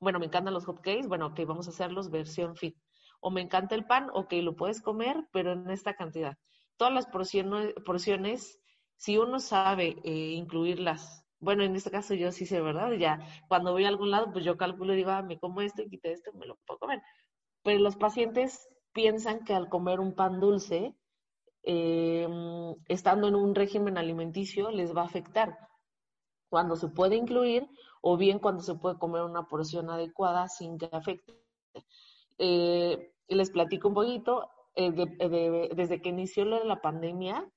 bueno, 0.00 0.18
me 0.18 0.26
encantan 0.26 0.54
los 0.54 0.66
hotcakes, 0.66 1.06
bueno, 1.06 1.26
ok, 1.26 1.40
vamos 1.46 1.68
a 1.68 1.70
hacerlos 1.70 2.10
versión 2.10 2.56
fit. 2.56 2.76
O 3.20 3.30
me 3.30 3.40
encanta 3.40 3.74
el 3.76 3.86
pan, 3.86 4.10
ok, 4.12 4.32
lo 4.42 4.56
puedes 4.56 4.82
comer, 4.82 5.16
pero 5.32 5.52
en 5.52 5.70
esta 5.70 5.94
cantidad. 5.94 6.36
Todas 6.76 6.92
las 6.92 7.06
porciones, 7.06 8.58
si 8.96 9.16
uno 9.16 9.38
sabe 9.38 9.96
eh, 10.04 10.32
incluirlas, 10.32 11.24
bueno, 11.38 11.62
en 11.62 11.76
este 11.76 11.90
caso 11.90 12.14
yo 12.14 12.32
sí 12.32 12.46
sé, 12.46 12.60
¿verdad? 12.60 12.92
Ya 12.92 13.20
cuando 13.48 13.72
voy 13.72 13.84
a 13.84 13.88
algún 13.88 14.10
lado, 14.10 14.32
pues 14.32 14.44
yo 14.44 14.56
calculo 14.56 14.92
y 14.94 14.96
digo, 14.96 15.10
ah, 15.10 15.22
me 15.22 15.38
como 15.38 15.60
esto 15.60 15.82
y 15.82 15.88
quité 15.88 16.12
esto, 16.12 16.32
me 16.32 16.46
lo 16.46 16.56
puedo 16.66 16.80
comer 16.80 17.00
pero 17.66 17.80
los 17.80 17.96
pacientes 17.96 18.68
piensan 18.92 19.44
que 19.44 19.52
al 19.52 19.68
comer 19.68 19.98
un 19.98 20.14
pan 20.14 20.38
dulce, 20.38 20.94
eh, 21.64 22.28
estando 22.86 23.26
en 23.26 23.34
un 23.34 23.56
régimen 23.56 23.98
alimenticio, 23.98 24.70
les 24.70 24.96
va 24.96 25.02
a 25.02 25.06
afectar. 25.06 25.58
Cuando 26.48 26.76
se 26.76 26.86
puede 26.86 27.16
incluir 27.16 27.68
o 28.02 28.16
bien 28.16 28.38
cuando 28.38 28.62
se 28.62 28.76
puede 28.76 28.98
comer 28.98 29.22
una 29.22 29.48
porción 29.48 29.90
adecuada 29.90 30.46
sin 30.48 30.78
que 30.78 30.88
afecte. 30.92 31.42
Eh, 32.38 33.12
les 33.26 33.50
platico 33.50 33.88
un 33.88 33.94
poquito, 33.94 34.48
eh, 34.76 34.92
desde 35.74 36.00
que 36.00 36.10
inició 36.10 36.44
lo 36.44 36.60
de 36.60 36.66
la 36.66 36.80
pandemia, 36.80 37.50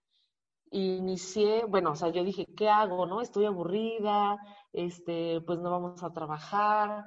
inicié, 0.72 1.66
bueno, 1.66 1.92
o 1.92 1.96
sea, 1.96 2.10
yo 2.10 2.24
dije, 2.24 2.48
¿qué 2.58 2.68
hago? 2.68 3.06
¿No? 3.06 3.22
Estoy 3.22 3.46
aburrida, 3.46 4.40
este, 4.74 5.40
pues 5.42 5.60
no 5.60 5.70
vamos 5.70 6.02
a 6.02 6.12
trabajar, 6.14 7.06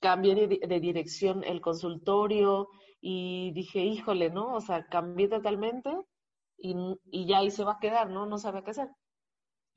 cambié 0.00 0.46
de, 0.46 0.80
dirección 0.80 1.44
el 1.44 1.60
consultorio 1.60 2.68
y 3.00 3.52
dije, 3.52 3.80
híjole, 3.80 4.30
¿no? 4.30 4.54
O 4.54 4.60
sea, 4.60 4.86
cambié 4.86 5.28
totalmente 5.28 5.90
y, 6.56 6.74
y 7.10 7.26
ya 7.26 7.38
ahí 7.38 7.50
se 7.50 7.64
va 7.64 7.72
a 7.72 7.78
quedar, 7.80 8.10
¿no? 8.10 8.26
No 8.26 8.38
sabe 8.38 8.62
qué 8.62 8.70
hacer. 8.70 8.88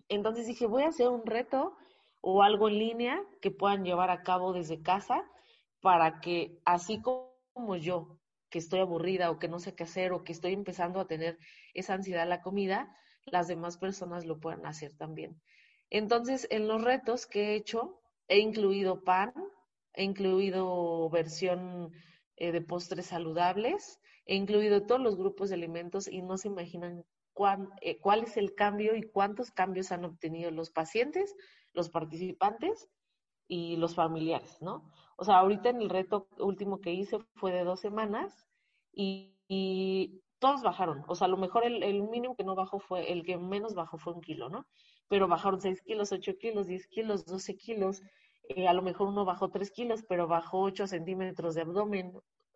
Entonces 0.09 0.47
dije, 0.47 0.67
voy 0.67 0.83
a 0.83 0.89
hacer 0.89 1.07
un 1.09 1.25
reto 1.25 1.75
o 2.21 2.43
algo 2.43 2.69
en 2.69 2.79
línea 2.79 3.23
que 3.41 3.51
puedan 3.51 3.83
llevar 3.83 4.09
a 4.09 4.23
cabo 4.23 4.53
desde 4.53 4.81
casa 4.81 5.23
para 5.81 6.19
que 6.21 6.59
así 6.65 7.01
como 7.01 7.75
yo, 7.77 8.19
que 8.49 8.59
estoy 8.59 8.81
aburrida 8.81 9.31
o 9.31 9.39
que 9.39 9.47
no 9.47 9.59
sé 9.59 9.73
qué 9.73 9.83
hacer 9.83 10.11
o 10.11 10.23
que 10.23 10.33
estoy 10.33 10.53
empezando 10.53 10.99
a 10.99 11.07
tener 11.07 11.39
esa 11.73 11.93
ansiedad 11.93 12.23
a 12.23 12.27
la 12.27 12.41
comida, 12.41 12.95
las 13.25 13.47
demás 13.47 13.77
personas 13.77 14.25
lo 14.25 14.39
puedan 14.39 14.65
hacer 14.65 14.93
también. 14.95 15.41
Entonces, 15.89 16.47
en 16.51 16.67
los 16.67 16.83
retos 16.83 17.25
que 17.25 17.49
he 17.49 17.55
hecho, 17.55 18.01
he 18.27 18.39
incluido 18.39 19.03
pan, 19.03 19.33
he 19.93 20.03
incluido 20.03 21.09
versión 21.09 21.91
eh, 22.37 22.51
de 22.51 22.61
postres 22.61 23.07
saludables, 23.07 23.99
he 24.25 24.35
incluido 24.35 24.85
todos 24.85 25.01
los 25.01 25.17
grupos 25.17 25.49
de 25.49 25.55
alimentos 25.55 26.07
y 26.07 26.21
no 26.21 26.37
se 26.37 26.47
imaginan 26.47 27.03
eh, 27.81 27.99
cuál 27.99 28.23
es 28.23 28.37
el 28.37 28.53
cambio 28.55 28.95
y 28.95 29.03
cuántos 29.03 29.51
cambios 29.51 29.91
han 29.91 30.05
obtenido 30.05 30.51
los 30.51 30.69
pacientes, 30.69 31.35
los 31.73 31.89
participantes 31.89 32.89
y 33.47 33.77
los 33.77 33.95
familiares, 33.95 34.57
¿no? 34.61 34.91
O 35.17 35.23
sea, 35.23 35.37
ahorita 35.37 35.69
en 35.69 35.81
el 35.81 35.89
reto 35.89 36.27
último 36.39 36.81
que 36.81 36.93
hice 36.93 37.19
fue 37.35 37.51
de 37.51 37.63
dos 37.63 37.79
semanas 37.79 38.45
y, 38.93 39.37
todos 40.39 40.63
bajaron. 40.63 41.03
O 41.07 41.13
sea, 41.13 41.25
a 41.25 41.29
lo 41.29 41.37
mejor 41.37 41.63
el, 41.65 41.83
el, 41.83 42.01
mínimo 42.01 42.35
que 42.35 42.43
no 42.43 42.55
bajó 42.55 42.79
fue, 42.79 43.11
el 43.11 43.23
que 43.23 43.37
menos 43.37 43.75
bajó 43.75 43.99
fue 43.99 44.13
un 44.13 44.21
kilo, 44.21 44.49
¿no? 44.49 44.65
Pero 45.07 45.27
bajaron 45.27 45.61
6 45.61 45.83
kilos, 45.83 46.11
8 46.11 46.37
kilos, 46.39 46.65
10 46.65 46.87
kilos, 46.87 47.25
12 47.25 47.55
kilos. 47.57 48.01
Eh, 48.55 48.67
a 48.67 48.73
lo 48.73 48.81
mejor 48.81 49.07
uno 49.07 49.23
bajó 49.25 49.49
3 49.49 49.71
kilos, 49.71 50.03
pero 50.03 50.27
bajó 50.27 50.59
8 50.61 50.87
centímetros 50.87 51.55
de 51.55 51.61
abdomen, 51.61 52.13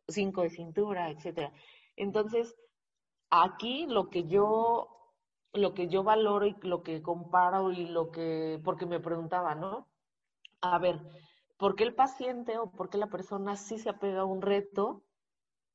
5 0.08 0.42
de 0.42 0.50
cintura, 0.50 1.10
etcétera. 1.10 1.54
Entonces, 1.96 2.56
aquí 3.30 3.86
lo 3.88 4.10
que 4.10 4.26
yo 4.26 4.92
lo 5.54 5.74
que 5.74 5.88
yo 5.88 6.04
valoro 6.04 6.46
y 6.46 6.56
lo 6.64 6.84
que 6.84 7.02
comparo 7.02 7.72
y 7.72 7.88
lo 7.88 8.12
que 8.12 8.60
porque 8.64 8.86
me 8.86 9.00
preguntaba, 9.00 9.56
¿no? 9.56 9.88
A 10.62 10.78
ver, 10.80 11.00
¿por 11.58 11.76
qué 11.76 11.86
el 11.86 11.96
paciente 11.96 12.58
o 12.58 12.72
por 12.72 12.90
qué 12.90 12.98
la 12.98 13.08
persona 13.08 13.56
sí 13.56 13.78
se 13.78 13.90
apega 13.90 14.22
a 14.22 14.26
un 14.26 14.42
reto 14.42 15.04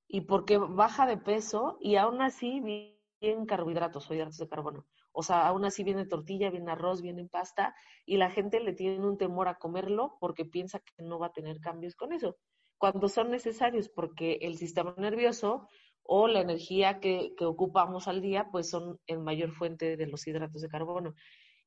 y 0.06 0.22
por 0.22 0.44
qué 0.44 0.58
baja 0.58 1.06
de 1.06 1.16
peso 1.16 1.78
y 1.80 1.96
aún 1.96 2.20
así 2.20 2.60
viene 2.60 3.46
carbohidratos 3.46 4.10
o 4.10 4.14
hidratos 4.14 4.38
de 4.38 4.48
carbono? 4.48 4.84
O 5.12 5.22
sea, 5.22 5.46
aún 5.46 5.64
así 5.64 5.82
viene 5.82 6.06
tortilla, 6.06 6.50
viene 6.50 6.72
arroz, 6.72 7.02
viene 7.02 7.26
pasta 7.26 7.74
y 8.06 8.16
la 8.16 8.30
gente 8.30 8.60
le 8.60 8.72
tiene 8.72 9.06
un 9.06 9.18
temor 9.18 9.48
a 9.48 9.56
comerlo 9.56 10.16
porque 10.20 10.44
piensa 10.44 10.78
que 10.80 11.02
no 11.02 11.18
va 11.18 11.28
a 11.28 11.32
tener 11.32 11.60
cambios 11.60 11.96
con 11.96 12.12
eso. 12.12 12.36
Cuando 12.78 13.08
son 13.08 13.30
necesarios 13.30 13.88
porque 13.88 14.38
el 14.42 14.56
sistema 14.56 14.94
nervioso 14.96 15.68
o 16.02 16.28
la 16.28 16.40
energía 16.40 16.98
que, 17.00 17.34
ocupamos 17.40 18.08
al 18.08 18.20
día, 18.20 18.48
pues 18.50 18.70
son 18.70 18.98
en 19.06 19.22
mayor 19.22 19.52
fuente 19.52 19.96
de 19.96 20.06
los 20.06 20.26
hidratos 20.26 20.62
de 20.62 20.68
carbono. 20.68 21.14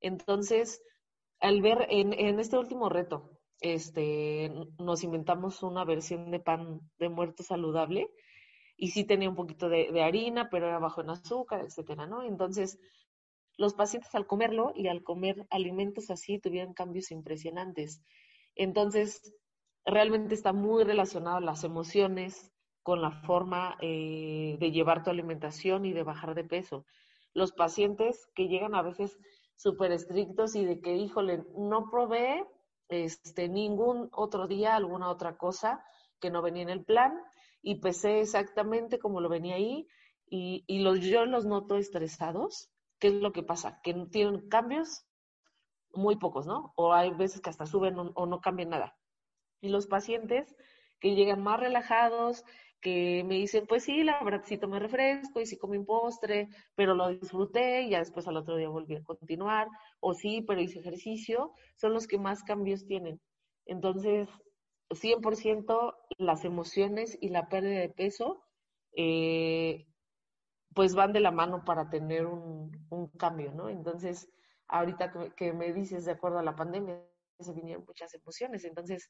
Entonces, 0.02 0.82
al 1.40 1.62
ver 1.62 1.88
en, 1.90 2.40
este 2.40 2.58
último 2.58 2.90
reto, 2.90 3.40
este, 3.62 4.52
nos 4.80 5.04
inventamos 5.04 5.64
una 5.64 5.86
versión 5.86 6.32
de 6.32 6.40
pan 6.40 6.82
de 6.98 7.10
muerto 7.10 7.44
saludable 7.44 8.10
y 8.76 8.90
sí 8.90 9.06
tenía 9.06 9.30
un 9.30 9.36
poquito 9.36 9.70
de, 9.70 9.92
de, 9.92 10.04
harina, 10.04 10.50
pero 10.50 10.68
era 10.68 10.80
bajo 10.80 11.02
en 11.02 11.12
azúcar, 11.12 11.62
etcétera, 11.62 12.06
¿no? 12.06 12.24
Entonces, 12.24 12.80
los 13.58 13.74
pacientes 13.74 14.14
al 14.16 14.28
comerlo 14.28 14.74
y 14.76 14.88
al 14.88 15.04
comer 15.04 15.46
alimentos 15.50 16.10
así 16.10 16.40
tuvieron 16.40 16.74
cambios 16.74 17.12
impresionantes. 17.12 18.02
Entonces, 18.56 19.34
realmente 19.86 20.36
está 20.36 20.54
muy 20.54 20.84
relacionado 20.84 21.40
las 21.40 21.64
emociones, 21.64 22.54
con 22.84 23.02
la 23.02 23.12
forma 23.12 23.78
eh, 23.82 24.58
de 24.60 24.72
llevar 24.72 25.04
tu 25.04 25.10
alimentación 25.10 25.86
y 25.86 25.94
de 25.94 26.04
bajar 26.04 26.36
de 26.36 26.44
peso. 26.44 26.86
Los 27.34 27.54
pacientes 27.54 28.28
que 28.36 28.48
llegan 28.48 28.76
a 28.76 28.82
veces 28.82 29.18
súper 29.56 29.94
estrictos 29.94 30.56
y 30.56 30.66
de 30.66 30.82
que, 30.82 30.96
híjole, 30.96 31.46
no 31.58 31.90
probé 31.90 32.46
este, 32.90 33.48
ningún 33.48 34.10
otro 34.12 34.48
día 34.48 34.76
alguna 34.76 35.10
otra 35.10 35.38
cosa 35.38 35.84
que 36.20 36.30
no 36.30 36.42
venía 36.42 36.64
en 36.64 36.70
el 36.70 36.84
plan 36.84 37.14
y 37.62 37.76
pesé 37.76 38.20
exactamente 38.20 39.00
como 39.00 39.22
lo 39.22 39.30
venía 39.30 39.56
ahí 39.56 39.88
y, 40.30 40.66
y 40.68 40.80
los, 40.80 41.00
yo 41.00 41.26
los 41.26 41.46
noto 41.46 41.78
estresados. 41.78 42.70
¿Qué 43.04 43.10
es 43.10 43.16
lo 43.16 43.34
que 43.34 43.44
pasa? 43.44 43.82
Que 43.84 43.94
tienen 44.10 44.48
cambios 44.48 45.06
muy 45.94 46.16
pocos, 46.16 46.48
¿no? 46.48 46.72
O 46.78 46.94
hay 46.94 47.12
veces 47.12 47.42
que 47.42 47.50
hasta 47.50 47.66
suben 47.66 47.96
o, 47.98 48.26
no 48.26 48.40
cambian 48.40 48.70
nada. 48.70 48.98
Y 49.60 49.68
los 49.68 49.88
pacientes 49.88 50.56
que 51.02 51.14
llegan 51.14 51.44
más 51.44 51.60
relajados, 51.60 52.46
que 52.80 53.26
me 53.26 53.36
dicen, 53.36 53.68
pues 53.68 53.84
sí, 53.84 54.04
la 54.06 54.24
verdad 54.24 54.46
sí 54.46 54.58
tomé 54.58 54.80
refresco 54.80 55.42
y 55.42 55.46
sí 55.46 55.58
comí 55.58 55.76
un 55.80 55.86
postre, 55.86 56.48
pero 56.76 56.96
lo 56.96 57.10
disfruté 57.10 57.82
y 57.82 57.90
ya 57.90 58.00
después 58.00 58.26
al 58.30 58.38
otro 58.38 58.56
día 58.56 58.70
volví 58.70 58.96
a 58.96 59.04
continuar, 59.04 59.68
o 60.00 60.14
sí, 60.14 60.42
pero 60.42 60.62
hice 60.62 60.80
ejercicio, 60.80 61.52
son 61.76 61.92
los 61.92 62.08
que 62.08 62.18
más 62.18 62.42
cambios 62.42 62.86
tienen. 62.86 63.20
Entonces, 63.66 64.30
100% 64.92 65.94
las 66.20 66.46
emociones 66.46 67.18
y 67.20 67.28
la 67.32 67.50
pérdida 67.50 67.82
de 67.82 67.90
peso, 67.90 68.42
eh, 68.96 69.88
pues 70.74 70.96
van 70.96 71.14
de 71.14 71.20
la 71.20 71.32
mano 71.32 71.64
para 71.66 71.90
tener 71.90 72.26
un, 72.26 72.72
cambio, 73.18 73.52
¿no? 73.52 73.70
Entonces, 73.70 74.32
ahorita 74.68 75.12
que, 75.12 75.34
que 75.36 75.54
me 75.54 75.74
dices, 75.74 76.06
de 76.06 76.12
acuerdo 76.12 76.40
a 76.40 76.44
la 76.44 76.56
pandemia, 76.56 77.02
se 77.40 77.54
vinieron 77.54 77.86
muchas 77.86 78.14
emociones, 78.14 78.64
entonces 78.64 79.10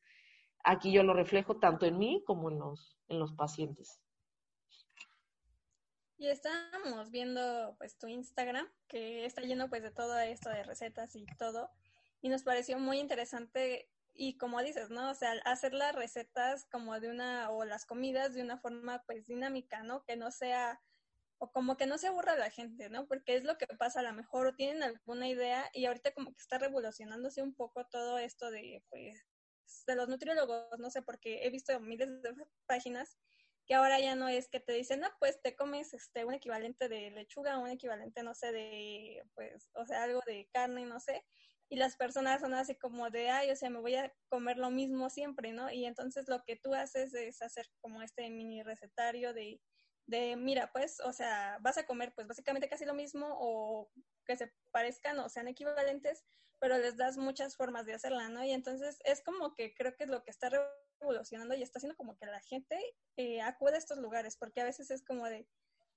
aquí 0.63 0.91
yo 0.91 1.03
lo 1.03 1.13
reflejo 1.13 1.60
tanto 1.60 1.86
en 1.86 1.98
mí 1.98 2.24
como 2.25 2.50
en 2.50 2.60
los, 2.60 2.98
en 3.08 3.20
los 3.20 3.34
pacientes. 3.34 4.00
Y 6.17 6.27
estábamos 6.27 7.12
viendo 7.12 7.75
pues 7.77 7.98
tu 7.98 8.08
Instagram, 8.08 8.67
que 8.88 9.25
está 9.25 9.41
lleno 9.41 9.70
pues 9.70 9.84
de 9.84 9.91
todo 9.91 10.17
esto 10.20 10.50
de 10.50 10.63
recetas 10.63 11.15
y 11.15 11.25
todo, 11.38 11.70
y 12.22 12.29
nos 12.29 12.43
pareció 12.43 12.79
muy 12.79 13.00
interesante 13.00 13.89
y 14.15 14.38
como 14.38 14.62
dices, 14.62 14.89
¿no? 14.89 15.10
O 15.10 15.15
sea, 15.15 15.34
hacer 15.43 15.74
las 15.74 15.96
recetas 15.96 16.65
como 16.72 17.00
de 17.00 17.10
una, 17.10 17.50
o 17.50 17.65
las 17.65 17.86
comidas 17.86 18.34
de 18.34 18.43
una 18.43 18.58
forma 18.58 19.03
pues 19.05 19.25
dinámica, 19.25 19.84
¿no? 19.84 20.03
Que 20.03 20.15
no 20.15 20.32
sea, 20.32 20.79
o 21.38 21.52
como 21.52 21.78
que 21.78 21.86
no 21.86 21.98
se 21.98 22.08
aburra 22.08 22.36
la 22.38 22.50
gente, 22.50 22.90
¿no? 22.90 23.08
Porque 23.08 23.36
es 23.36 23.44
lo 23.44 23.58
que 23.58 23.68
pasa, 23.68 24.00
a 24.00 24.04
lo 24.04 24.13
mejor 24.13 24.48
o 24.48 24.56
tienen 24.56 24.84
alguna 24.84 25.28
idea 25.28 25.70
y 25.74 25.86
ahorita 25.86 26.13
como 26.13 26.34
que 26.34 26.42
está 26.42 26.58
revolucionándose 26.58 27.42
un 27.42 27.54
poco 27.56 27.86
todo 27.88 28.18
esto 28.18 28.52
de 28.52 28.84
pues 28.90 29.25
de 29.88 29.96
los 29.96 30.08
nutriólogos, 30.08 30.80
no 30.80 30.90
sé, 30.90 31.02
porque 31.02 31.46
he 31.46 31.50
visto 31.50 31.80
miles 31.80 32.22
de 32.22 32.34
páginas 32.68 33.18
que 33.66 33.75
ahora 33.75 34.00
ya 34.00 34.16
no 34.16 34.28
es 34.28 34.50
que 34.50 34.60
te 34.60 34.74
dicen, 34.74 35.00
no, 35.00 35.10
pues 35.20 35.42
te 35.42 35.56
comes 35.56 35.94
este 35.94 36.25
un 36.25 36.34
equivalente 36.34 36.90
de 36.90 37.12
lechuga, 37.12 37.58
un 37.58 37.70
equivalente, 37.70 38.22
no 38.24 38.36
sé, 38.36 38.52
de, 38.52 39.24
pues, 39.36 39.70
o 39.74 39.86
sea, 39.86 40.04
algo 40.04 40.20
de 40.25 40.50
carne, 40.52 40.86
no 40.86 41.00
sé, 41.00 41.24
y 41.70 41.78
las 41.78 41.96
personas 41.96 42.42
son 42.42 42.54
así 42.54 42.75
como 42.75 43.10
de, 43.10 43.30
ay, 43.30 43.52
o 43.52 43.56
sea, 43.56 43.70
me 43.70 43.80
voy 43.80 43.96
a 43.96 44.13
comer 44.30 44.58
lo 44.58 44.70
mismo 44.70 45.10
siempre, 45.10 45.54
¿no? 45.54 45.72
Y 45.72 45.86
entonces 45.86 46.28
lo 46.28 46.44
que 46.44 46.56
tú 46.56 46.74
haces 46.74 47.13
es 47.13 47.42
hacer 47.42 47.68
como 47.82 48.02
este 48.02 48.30
mini 48.30 48.63
recetario 48.63 49.34
de, 49.34 49.62
de, 50.06 50.36
mira, 50.36 50.72
pues, 50.72 51.00
o 51.02 51.14
sea, 51.14 51.58
vas 51.62 51.78
a 51.78 51.86
comer 51.86 52.14
pues 52.14 52.28
básicamente 52.28 52.70
casi 52.70 52.86
lo 52.86 52.94
mismo 52.94 53.28
o 53.40 53.92
que 54.26 54.36
se 54.38 54.54
parezcan 54.72 55.20
o 55.20 55.30
sean 55.30 55.48
equivalentes, 55.48 56.24
pero 56.60 56.78
les 56.78 56.98
das 56.98 57.18
muchas 57.18 57.56
formas 57.56 57.86
de 57.86 57.94
hacerla, 57.94 58.30
¿no? 58.30 58.44
Y 58.44 58.52
entonces 58.52 59.00
es 59.04 59.22
como 59.22 59.54
que 59.54 59.74
creo 59.74 59.96
que 59.96 60.06
es 60.06 60.10
lo 60.10 60.24
que 60.24 60.32
está 60.32 60.50
revolucionando 60.50 61.56
y 61.56 61.64
está 61.64 61.80
haciendo 61.80 61.98
como 61.98 62.18
que 62.18 62.26
la 62.26 62.42
gente 62.42 62.80
eh, 63.18 63.42
acude 63.42 63.76
a 63.76 63.78
estos 63.78 63.98
lugares, 63.98 64.38
porque 64.38 64.62
a 64.62 64.66
veces 64.66 64.90
es 64.92 65.04
como 65.04 65.28
de, 65.28 65.48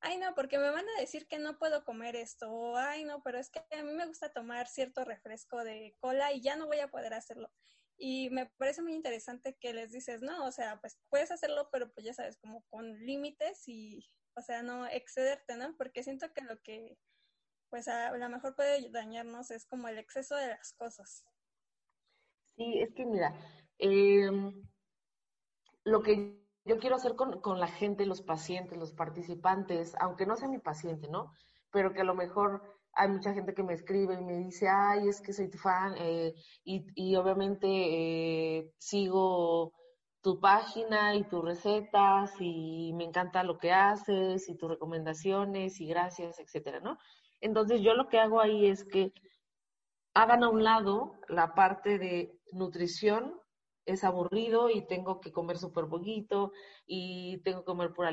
ay 0.00 0.18
no, 0.18 0.34
porque 0.34 0.58
me 0.58 0.70
van 0.70 0.88
a 0.88 1.00
decir 1.00 1.26
que 1.28 1.38
no 1.38 1.58
puedo 1.58 1.84
comer 1.84 2.16
esto, 2.16 2.50
o 2.50 2.76
ay 2.76 3.04
no, 3.04 3.22
pero 3.22 3.38
es 3.38 3.50
que 3.50 3.60
a 3.70 3.82
mí 3.82 3.92
me 3.92 4.06
gusta 4.06 4.32
tomar 4.32 4.66
cierto 4.68 5.04
refresco 5.04 5.64
de 5.64 5.94
cola 5.98 6.32
y 6.32 6.40
ya 6.40 6.56
no 6.56 6.66
voy 6.66 6.80
a 6.80 6.88
poder 6.88 7.14
hacerlo. 7.14 7.50
Y 7.98 8.30
me 8.30 8.46
parece 8.58 8.82
muy 8.82 8.94
interesante 8.94 9.56
que 9.60 9.72
les 9.72 9.92
dices, 9.92 10.20
no, 10.22 10.46
o 10.46 10.52
sea, 10.52 10.80
pues 10.80 10.98
puedes 11.08 11.30
hacerlo, 11.30 11.68
pero 11.72 11.92
pues 11.92 12.04
ya 12.04 12.14
sabes, 12.14 12.36
como 12.38 12.62
con 12.68 12.92
límites 13.06 13.62
y, 13.66 14.06
o 14.34 14.42
sea, 14.42 14.62
no 14.62 14.86
excederte, 14.86 15.56
¿no? 15.56 15.74
Porque 15.76 16.02
siento 16.02 16.32
que 16.34 16.42
lo 16.42 16.60
que 16.62 16.98
pues 17.70 17.88
a 17.88 18.16
lo 18.16 18.28
mejor 18.28 18.54
puede 18.54 18.90
dañarnos 18.90 19.50
es 19.50 19.66
como 19.66 19.88
el 19.88 19.98
exceso 19.98 20.36
de 20.36 20.48
las 20.48 20.72
cosas. 20.74 21.24
Sí, 22.56 22.80
es 22.80 22.94
que 22.94 23.04
mira, 23.04 23.34
em, 23.78 24.62
lo 25.84 26.02
que 26.02 26.42
yo 26.64 26.78
quiero 26.78 26.96
hacer 26.96 27.14
con, 27.16 27.40
con, 27.40 27.60
la 27.60 27.68
gente, 27.68 28.06
los 28.06 28.22
pacientes, 28.22 28.78
los 28.78 28.92
participantes, 28.92 29.94
aunque 30.00 30.26
no 30.26 30.36
sea 30.36 30.48
mi 30.48 30.58
paciente, 30.58 31.08
¿no? 31.08 31.32
Pero 31.70 31.92
que 31.92 32.00
a 32.00 32.04
lo 32.04 32.14
mejor 32.14 32.62
hay 32.96 33.08
mucha 33.08 33.34
gente 33.34 33.54
que 33.54 33.62
me 33.62 33.74
escribe 33.74 34.14
y 34.14 34.24
me 34.24 34.38
dice, 34.38 34.68
ay, 34.68 35.08
es 35.08 35.20
que 35.20 35.32
soy 35.32 35.50
tu 35.50 35.58
fan, 35.58 35.94
eh, 35.98 36.34
y, 36.64 36.86
y, 36.94 37.16
obviamente 37.16 37.66
eh, 37.68 38.72
sigo 38.78 39.72
tu 40.22 40.40
página 40.40 41.14
y 41.14 41.24
tus 41.24 41.44
recetas 41.44 42.32
y 42.40 42.92
me 42.94 43.04
encanta 43.04 43.44
lo 43.44 43.58
que 43.58 43.72
haces 43.72 44.48
y 44.48 44.56
tus 44.56 44.70
recomendaciones 44.70 45.80
y 45.80 45.86
gracias, 45.86 46.40
etcétera, 46.40 46.80
¿no? 46.80 46.98
Entonces 47.40 47.80
yo 47.82 47.94
lo 47.94 48.08
que 48.08 48.18
hago 48.18 48.40
ahí 48.40 48.66
es 48.66 48.84
que 48.84 49.12
hagan 50.14 50.42
a 50.42 50.48
un 50.48 50.64
lado 50.64 51.12
la 51.28 51.54
parte 51.54 51.98
de 51.98 52.40
nutrición, 52.50 53.40
es 53.84 54.02
aburrido 54.02 54.68
y 54.68 54.86
tengo 54.86 55.20
que 55.20 55.30
comer 55.30 55.58
súper 55.58 55.86
poquito 55.86 56.52
y 56.86 57.38
tengo 57.44 57.60
que 57.60 57.66
comer 57.66 57.92
pura 57.92 58.10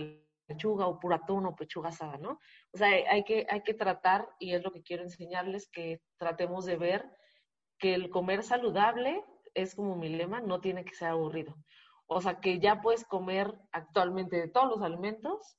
lechuga 0.48 0.88
o 0.88 1.00
pura 1.00 1.18
atún 1.18 1.46
o 1.46 1.56
pechuga 1.56 1.90
asada, 1.90 2.18
¿no? 2.18 2.40
O 2.72 2.78
sea, 2.78 2.88
hay 2.88 3.24
que, 3.24 3.46
hay 3.50 3.62
que 3.62 3.74
tratar, 3.74 4.28
y 4.40 4.54
es 4.54 4.64
lo 4.64 4.72
que 4.72 4.84
quiero 4.84 5.04
enseñarles, 5.04 5.70
que 5.70 6.02
tratemos 6.18 6.66
de 6.66 6.78
ver 6.78 7.10
que 7.78 7.94
el 7.94 8.10
comer 8.10 8.44
saludable 8.44 9.24
es 9.54 9.76
como 9.76 9.96
mi 9.96 10.10
lema, 10.10 10.42
no 10.42 10.62
tiene 10.62 10.86
que 10.86 10.96
ser 10.96 11.10
aburrido. 11.10 11.56
O 12.08 12.22
sea, 12.22 12.40
que 12.40 12.60
ya 12.60 12.82
puedes 12.82 13.06
comer 13.06 13.54
actualmente 13.72 14.38
de 14.38 14.48
todos 14.48 14.70
los 14.70 14.82
alimentos, 14.82 15.58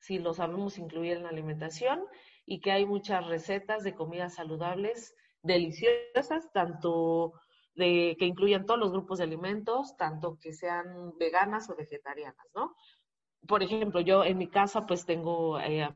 si 0.00 0.18
lo 0.18 0.32
sabemos 0.32 0.78
incluir 0.78 1.16
en 1.16 1.24
la 1.24 1.28
alimentación, 1.28 2.04
y 2.46 2.60
que 2.60 2.72
hay 2.72 2.86
muchas 2.86 3.26
recetas 3.26 3.84
de 3.84 3.94
comidas 3.94 4.34
saludables, 4.34 5.14
deliciosas, 5.42 6.50
tanto 6.52 7.32
de 7.74 8.16
que 8.18 8.26
incluyan 8.26 8.66
todos 8.66 8.80
los 8.80 8.92
grupos 8.92 9.18
de 9.18 9.24
alimentos, 9.24 9.96
tanto 9.96 10.38
que 10.40 10.52
sean 10.52 11.16
veganas 11.18 11.70
o 11.70 11.76
vegetarianas, 11.76 12.46
¿no? 12.54 12.74
Por 13.46 13.62
ejemplo, 13.62 14.00
yo 14.00 14.24
en 14.24 14.38
mi 14.38 14.48
casa 14.48 14.86
pues 14.86 15.06
tengo, 15.06 15.58
eh, 15.60 15.88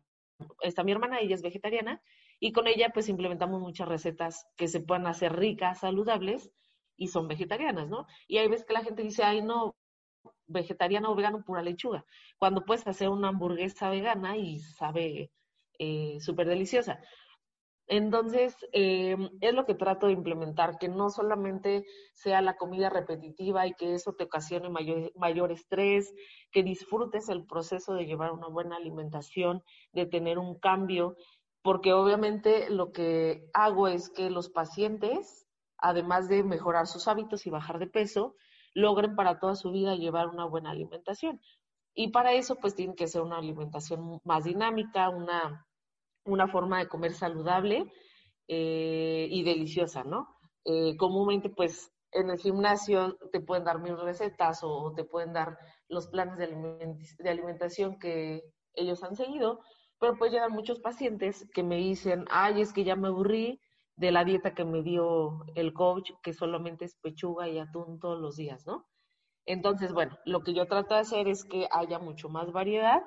está 0.62 0.82
mi 0.84 0.92
hermana, 0.92 1.20
ella 1.20 1.34
es 1.34 1.42
vegetariana, 1.42 2.02
y 2.40 2.52
con 2.52 2.66
ella 2.66 2.90
pues 2.92 3.08
implementamos 3.08 3.60
muchas 3.60 3.88
recetas 3.88 4.46
que 4.56 4.68
se 4.68 4.80
puedan 4.80 5.06
hacer 5.06 5.34
ricas, 5.36 5.80
saludables, 5.80 6.50
y 6.96 7.08
son 7.08 7.28
vegetarianas, 7.28 7.88
¿no? 7.88 8.06
Y 8.28 8.38
hay 8.38 8.48
veces 8.48 8.66
que 8.66 8.72
la 8.72 8.84
gente 8.84 9.02
dice, 9.02 9.24
ay, 9.24 9.42
no, 9.42 9.76
vegetariana 10.46 11.10
o 11.10 11.14
vegano, 11.14 11.44
pura 11.44 11.62
lechuga, 11.62 12.04
cuando 12.38 12.64
puedes 12.64 12.86
hacer 12.86 13.08
una 13.08 13.28
hamburguesa 13.28 13.90
vegana 13.90 14.36
y 14.36 14.60
sabe 14.60 15.30
eh, 15.78 16.18
súper 16.20 16.46
deliciosa. 16.48 17.00
Entonces, 17.86 18.56
eh, 18.72 19.16
es 19.40 19.54
lo 19.54 19.66
que 19.66 19.74
trato 19.74 20.06
de 20.06 20.14
implementar, 20.14 20.78
que 20.78 20.88
no 20.88 21.10
solamente 21.10 21.84
sea 22.14 22.40
la 22.40 22.56
comida 22.56 22.88
repetitiva 22.88 23.66
y 23.66 23.74
que 23.74 23.94
eso 23.94 24.14
te 24.14 24.24
ocasione 24.24 24.70
mayor, 24.70 25.12
mayor, 25.16 25.52
estrés, 25.52 26.12
que 26.50 26.62
disfrutes 26.62 27.28
el 27.28 27.44
proceso 27.44 27.94
de 27.94 28.06
llevar 28.06 28.32
una 28.32 28.48
buena 28.48 28.76
alimentación, 28.76 29.62
de 29.92 30.06
tener 30.06 30.38
un 30.38 30.58
cambio, 30.58 31.16
porque 31.62 31.92
obviamente 31.92 32.70
lo 32.70 32.90
que 32.92 33.48
hago 33.52 33.88
es 33.88 34.08
que 34.08 34.30
los 34.30 34.48
pacientes, 34.48 35.46
además 35.76 36.28
de 36.28 36.42
mejorar 36.42 36.86
sus 36.86 37.06
hábitos 37.06 37.46
y 37.46 37.50
bajar 37.50 37.78
de 37.78 37.86
peso, 37.86 38.34
logren 38.72 39.14
para 39.14 39.38
toda 39.38 39.56
su 39.56 39.70
vida 39.72 39.94
llevar 39.94 40.28
una 40.28 40.46
buena 40.46 40.70
alimentación. 40.70 41.40
Y 41.94 42.08
para 42.08 42.32
eso, 42.32 42.56
pues 42.56 42.74
tiene 42.74 42.94
que 42.94 43.06
ser 43.06 43.22
una 43.22 43.38
alimentación 43.38 44.20
más 44.24 44.44
dinámica, 44.44 45.10
una 45.10 45.66
una 46.24 46.48
forma 46.48 46.78
de 46.78 46.88
comer 46.88 47.12
saludable 47.12 47.90
eh, 48.48 49.28
y 49.30 49.42
deliciosa, 49.42 50.04
¿no? 50.04 50.36
Eh, 50.64 50.96
comúnmente, 50.96 51.50
pues, 51.50 51.90
en 52.12 52.30
el 52.30 52.38
gimnasio 52.38 53.18
te 53.32 53.40
pueden 53.40 53.64
dar 53.64 53.80
mil 53.80 53.98
recetas 53.98 54.60
o 54.62 54.92
te 54.94 55.04
pueden 55.04 55.32
dar 55.32 55.58
los 55.88 56.08
planes 56.08 56.38
de, 56.38 57.28
alimentación 57.28 57.98
que 57.98 58.42
ellos 58.74 59.02
han 59.02 59.16
seguido, 59.16 59.60
pero 59.98 60.16
pues 60.16 60.32
llegan 60.32 60.52
muchos 60.52 60.80
pacientes 60.80 61.48
que 61.52 61.62
me 61.62 61.76
dicen, 61.76 62.24
ay, 62.30 62.60
es 62.60 62.72
que 62.72 62.84
ya 62.84 62.96
me 62.96 63.08
aburrí 63.08 63.60
de 63.96 64.12
la 64.12 64.24
dieta 64.24 64.54
que 64.54 64.64
me 64.64 64.82
dio 64.82 65.44
el 65.54 65.72
coach, 65.72 66.12
que 66.22 66.32
solamente 66.32 66.84
es 66.84 66.96
pechuga 66.96 67.48
y 67.48 67.58
atún 67.58 67.98
todos 67.98 68.20
los 68.20 68.36
días, 68.36 68.66
¿no? 68.66 68.86
Entonces, 69.46 69.92
bueno, 69.92 70.16
lo 70.24 70.42
que 70.42 70.54
yo 70.54 70.66
trato 70.66 70.94
de 70.94 71.00
hacer 71.00 71.28
es 71.28 71.44
que 71.44 71.68
haya 71.70 71.98
mucho 71.98 72.28
más 72.28 72.50
variedad, 72.52 73.02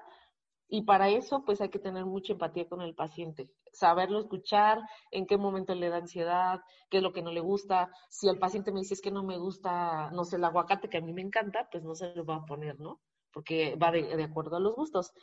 y 0.69 0.81
para 0.81 1.09
eso, 1.09 1.43
pues 1.45 1.61
hay 1.61 1.69
que 1.69 1.79
tener 1.79 2.05
mucha 2.05 2.33
empatía 2.33 2.67
con 2.67 2.81
el 2.81 2.93
paciente, 2.93 3.49
saberlo 3.71 4.19
escuchar, 4.19 4.81
en 5.11 5.25
qué 5.25 5.37
momento 5.37 5.73
le 5.73 5.89
da 5.89 5.97
ansiedad, 5.97 6.59
qué 6.89 6.97
es 6.97 7.03
lo 7.03 7.13
que 7.13 7.21
no 7.21 7.31
le 7.31 7.39
gusta. 7.39 7.89
Si 8.09 8.27
el 8.27 8.37
paciente 8.37 8.71
me 8.73 8.81
dice 8.81 8.95
es 8.95 9.01
que 9.01 9.11
no 9.11 9.23
me 9.23 9.37
gusta, 9.37 10.11
no 10.11 10.25
sé, 10.25 10.35
el 10.35 10.43
aguacate 10.43 10.89
que 10.89 10.97
a 10.97 11.01
mí 11.01 11.13
me 11.13 11.21
encanta, 11.21 11.69
pues 11.71 11.83
no 11.83 11.95
se 11.95 12.13
lo 12.15 12.25
va 12.25 12.37
a 12.37 12.45
poner, 12.45 12.79
¿no? 12.79 12.99
Porque 13.31 13.77
va 13.77 13.91
de, 13.91 14.23
acuerdo 14.23 14.57
a 14.57 14.59
los 14.59 14.75
gustos. 14.75 15.13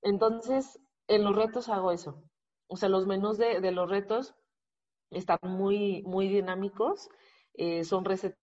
Entonces, 0.00 0.80
en 1.08 1.24
los 1.24 1.36
retos 1.36 1.68
hago 1.68 1.92
eso. 1.92 2.22
O 2.66 2.76
sea, 2.76 2.88
los 2.88 3.06
menús 3.06 3.36
de, 3.36 3.60
de 3.60 3.72
los 3.72 3.90
retos 3.90 4.34
están 5.10 5.38
muy, 5.42 6.02
muy 6.04 6.28
dinámicos, 6.28 7.10
eh, 7.54 7.84
son 7.84 8.04
recetas 8.04 8.38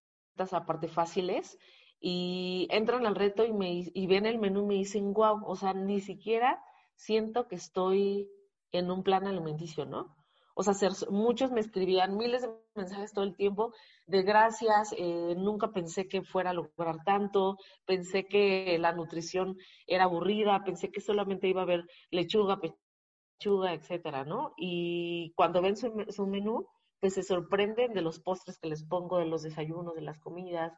aparte 0.52 0.88
fáciles 0.88 1.58
y 2.06 2.68
entran 2.70 3.06
al 3.06 3.16
reto 3.16 3.46
y, 3.46 3.54
me, 3.54 3.90
y 3.94 4.08
ven 4.08 4.26
el 4.26 4.38
menú 4.38 4.64
y 4.64 4.66
me 4.66 4.74
dicen, 4.74 5.14
wow, 5.14 5.42
o 5.46 5.56
sea, 5.56 5.74
ni 5.74 6.02
siquiera 6.02 6.62
siento 6.96 7.48
que 7.48 7.56
estoy 7.56 8.30
en 8.74 8.92
un 8.92 9.04
plan 9.04 9.26
alimenticio, 9.26 9.86
¿no? 9.86 10.14
O 10.54 10.64
sea, 10.64 10.74
muchos 11.10 11.52
me 11.52 11.62
escribían 11.62 12.18
miles 12.18 12.42
de 12.42 12.50
mensajes 12.76 13.14
todo 13.14 13.24
el 13.24 13.38
tiempo 13.38 13.74
de 14.06 14.22
gracias, 14.22 14.94
eh, 14.98 15.34
nunca 15.38 15.72
pensé 15.72 16.10
que 16.10 16.24
fuera 16.24 16.50
a 16.50 16.54
lograr 16.54 17.06
tanto, 17.06 17.58
pensé 17.86 18.26
que 18.26 18.78
la 18.80 18.92
nutrición 18.92 19.56
era 19.88 20.04
aburrida, 20.04 20.62
pensé 20.66 20.92
que 20.92 21.00
solamente 21.00 21.48
iba 21.48 21.62
a 21.62 21.64
haber 21.64 21.86
lechuga, 22.12 22.60
pechuga, 22.60 23.74
etcétera, 23.74 24.26
¿no? 24.26 24.54
Y 24.58 25.32
cuando 25.38 25.62
ven 25.62 25.78
su, 25.78 26.06
su 26.10 26.28
menú, 26.28 26.68
pues 27.00 27.14
se 27.14 27.24
sorprenden 27.24 27.94
de 27.94 28.02
los 28.02 28.20
postres 28.20 28.60
que 28.60 28.68
les 28.68 28.84
pongo, 28.84 29.20
de 29.20 29.26
los 29.26 29.44
desayunos, 29.44 29.96
de 29.96 30.02
las 30.02 30.20
comidas, 30.20 30.74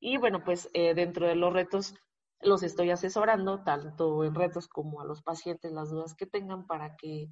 y 0.00 0.16
bueno, 0.16 0.42
pues 0.42 0.68
eh, 0.72 0.94
dentro 0.94 1.26
de 1.26 1.36
los 1.36 1.52
retos 1.52 1.94
los 2.40 2.62
estoy 2.62 2.90
asesorando, 2.90 3.62
tanto 3.62 4.24
en 4.24 4.34
retos 4.34 4.66
como 4.66 5.00
a 5.00 5.04
los 5.04 5.22
pacientes, 5.22 5.72
las 5.72 5.90
dudas 5.90 6.14
que 6.14 6.26
tengan 6.26 6.66
para 6.66 6.96
que 6.96 7.28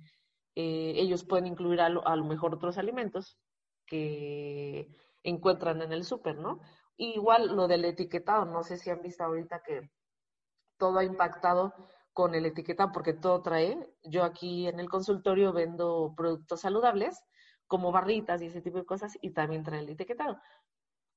eh, 0.55 0.93
ellos 0.97 1.25
puedan 1.25 1.47
incluir 1.47 1.81
a 1.81 1.89
lo, 1.89 2.25
mejor 2.25 2.55
otros 2.55 2.77
alimentos 2.77 3.39
que 3.87 4.95
encuentran 5.23 5.81
en 5.81 5.93
el 5.93 6.05
súper, 6.05 6.37
¿no? 6.39 6.61
igual 6.99 7.57
lo 7.57 7.69
del 7.69 7.85
etiquetado, 7.85 8.45
no 8.45 8.65
sé 8.65 8.77
si 8.77 8.91
han 8.91 9.01
visto 9.01 9.25
ahorita 9.25 9.63
que 9.63 9.89
todo 10.79 10.99
ha 10.99 11.05
impactado 11.05 11.73
con 12.13 12.35
el 12.35 12.45
etiquetado 12.47 12.91
porque 12.93 13.13
todo 13.13 13.41
trae. 13.41 13.79
Yo 14.03 14.25
aquí 14.25 14.67
en 14.67 14.81
el 14.81 14.89
consultorio 14.91 15.53
vendo 15.53 16.13
productos 16.17 16.61
saludables 16.63 17.23
como 17.69 17.93
barritas 17.93 18.43
y 18.43 18.47
ese 18.47 18.61
tipo 18.61 18.79
de 18.79 18.85
cosas 18.85 19.17
y 19.23 19.31
también 19.31 19.63
trae 19.63 19.81
el 19.81 19.91
etiquetado 19.91 20.41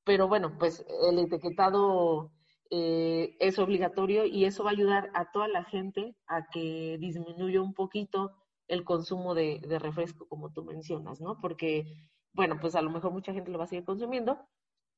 pero 0.04 0.28
bueno, 0.28 0.58
pues 0.58 0.86
el 1.10 1.20
etiquetado 1.20 2.32
eh, 2.70 3.36
es 3.40 3.60
obligatorio 3.60 4.26
y 4.26 4.46
eso 4.46 4.64
va 4.64 4.70
a 4.72 4.74
ayudar 4.74 5.12
a 5.14 5.32
toda 5.32 5.48
la 5.48 5.64
gente 5.66 6.16
a 6.28 6.48
que 6.50 6.98
disminuya 7.00 7.62
un 7.62 7.74
poquito 7.74 8.32
el 8.68 8.86
consumo 8.86 9.36
de, 9.36 9.60
refresco, 9.80 10.28
como 10.28 10.54
tú 10.54 10.64
mencionas, 10.64 11.20
¿no? 11.20 11.38
Porque, 11.42 11.86
bueno, 12.32 12.58
pues 12.62 12.76
a 12.76 12.82
lo 12.82 12.90
mejor 12.90 13.12
mucha 13.12 13.34
gente 13.34 13.52
lo 13.52 13.58
va 13.58 13.66
a 13.66 13.68
seguir 13.68 13.84
consumiendo, 13.84 14.48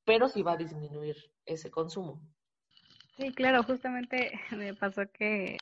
pero 0.05 0.27
sí 0.27 0.43
va 0.43 0.51
a 0.53 0.57
disminuir 0.57 1.15
ese 1.45 1.71
consumo. 1.71 2.21
Sí, 3.17 3.31
claro, 3.33 3.63
justamente 3.63 4.31
me 4.55 4.75
pasó 4.75 5.01
que 5.11 5.57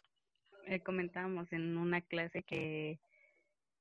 eh, 0.65 0.79
comentábamos 0.81 1.53
en 1.53 1.77
una 1.77 2.01
clase 2.01 2.43
que 2.43 2.99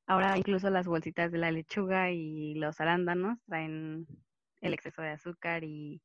ahora 0.06 0.38
incluso 0.38 0.70
las 0.70 0.86
bolsitas 0.86 1.32
de 1.32 1.38
la 1.38 1.50
lechuga 1.50 2.12
y 2.12 2.54
los 2.54 2.80
arándanos 2.80 3.42
traen 3.46 4.06
el 4.60 4.74
exceso 4.74 5.02
de 5.02 5.10
azúcar 5.10 5.64
y, 5.64 6.02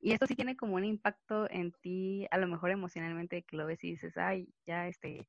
y 0.00 0.12
esto 0.12 0.26
sí 0.26 0.36
tiene 0.36 0.56
como 0.56 0.76
un 0.76 0.84
impacto 0.84 1.50
en 1.50 1.72
ti, 1.72 2.26
a 2.30 2.38
lo 2.38 2.46
mejor 2.46 2.70
emocionalmente, 2.70 3.42
que 3.42 3.56
lo 3.56 3.66
ves 3.66 3.82
y 3.82 3.92
dices, 3.92 4.16
ay, 4.16 4.48
ya 4.64 4.86
este, 4.86 5.28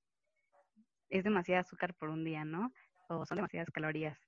es 1.09 1.23
demasiado 1.23 1.61
azúcar 1.61 1.95
por 1.95 2.09
un 2.09 2.23
día, 2.23 2.45
¿no? 2.45 2.71
O 3.07 3.25
son 3.25 3.37
demasiadas 3.37 3.71
calorías. 3.71 4.19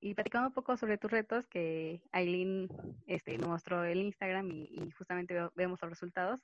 Y 0.00 0.14
platicando 0.14 0.48
un 0.48 0.54
poco 0.54 0.76
sobre 0.76 0.98
tus 0.98 1.10
retos, 1.10 1.46
que 1.46 2.02
Aileen 2.12 2.68
este, 3.06 3.38
mostró 3.38 3.84
el 3.84 4.02
Instagram 4.02 4.50
y, 4.50 4.90
justamente 4.98 5.34
vemos 5.54 5.80
los 5.80 5.90
resultados, 5.90 6.40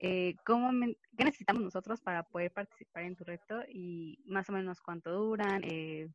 eh, 0.00 0.36
¿cómo 0.44 0.70
¿qué 1.16 1.24
necesitamos 1.24 1.62
nosotros 1.62 2.02
para 2.02 2.22
poder 2.22 2.52
participar 2.52 3.04
en 3.04 3.16
tu 3.16 3.24
reto 3.24 3.62
y 3.66 4.22
más 4.26 4.48
o 4.50 4.52
menos 4.52 4.82
cuánto 4.82 5.10
duran? 5.10 5.62
Eh, 5.64 6.08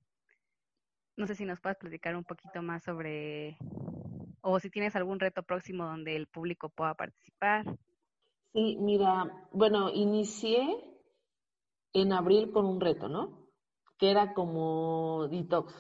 no 1.18 1.26
sé 1.26 1.34
si 1.34 1.46
nos 1.46 1.60
puedes 1.60 1.78
platicar 1.80 2.16
un 2.16 2.24
poquito 2.24 2.62
más 2.62 2.84
sobre 2.84 3.58
o 4.44 4.60
si 4.60 4.70
tienes 4.70 4.96
algún 4.96 5.20
reto 5.20 5.42
próximo 5.42 5.86
donde 5.86 6.16
el 6.16 6.28
público 6.28 6.70
pueda 6.70 6.94
participar. 6.94 7.66
Sí, 8.52 8.78
mira, 8.80 9.48
bueno, 9.52 9.90
inicié 9.90 10.62
en 11.94 12.12
abril 12.12 12.52
con 12.52 12.66
un 12.66 12.82
reto, 12.82 13.08
¿no? 13.08 13.48
Que 13.98 14.12
era 14.12 14.34
como 14.34 15.28
detox. 15.30 15.74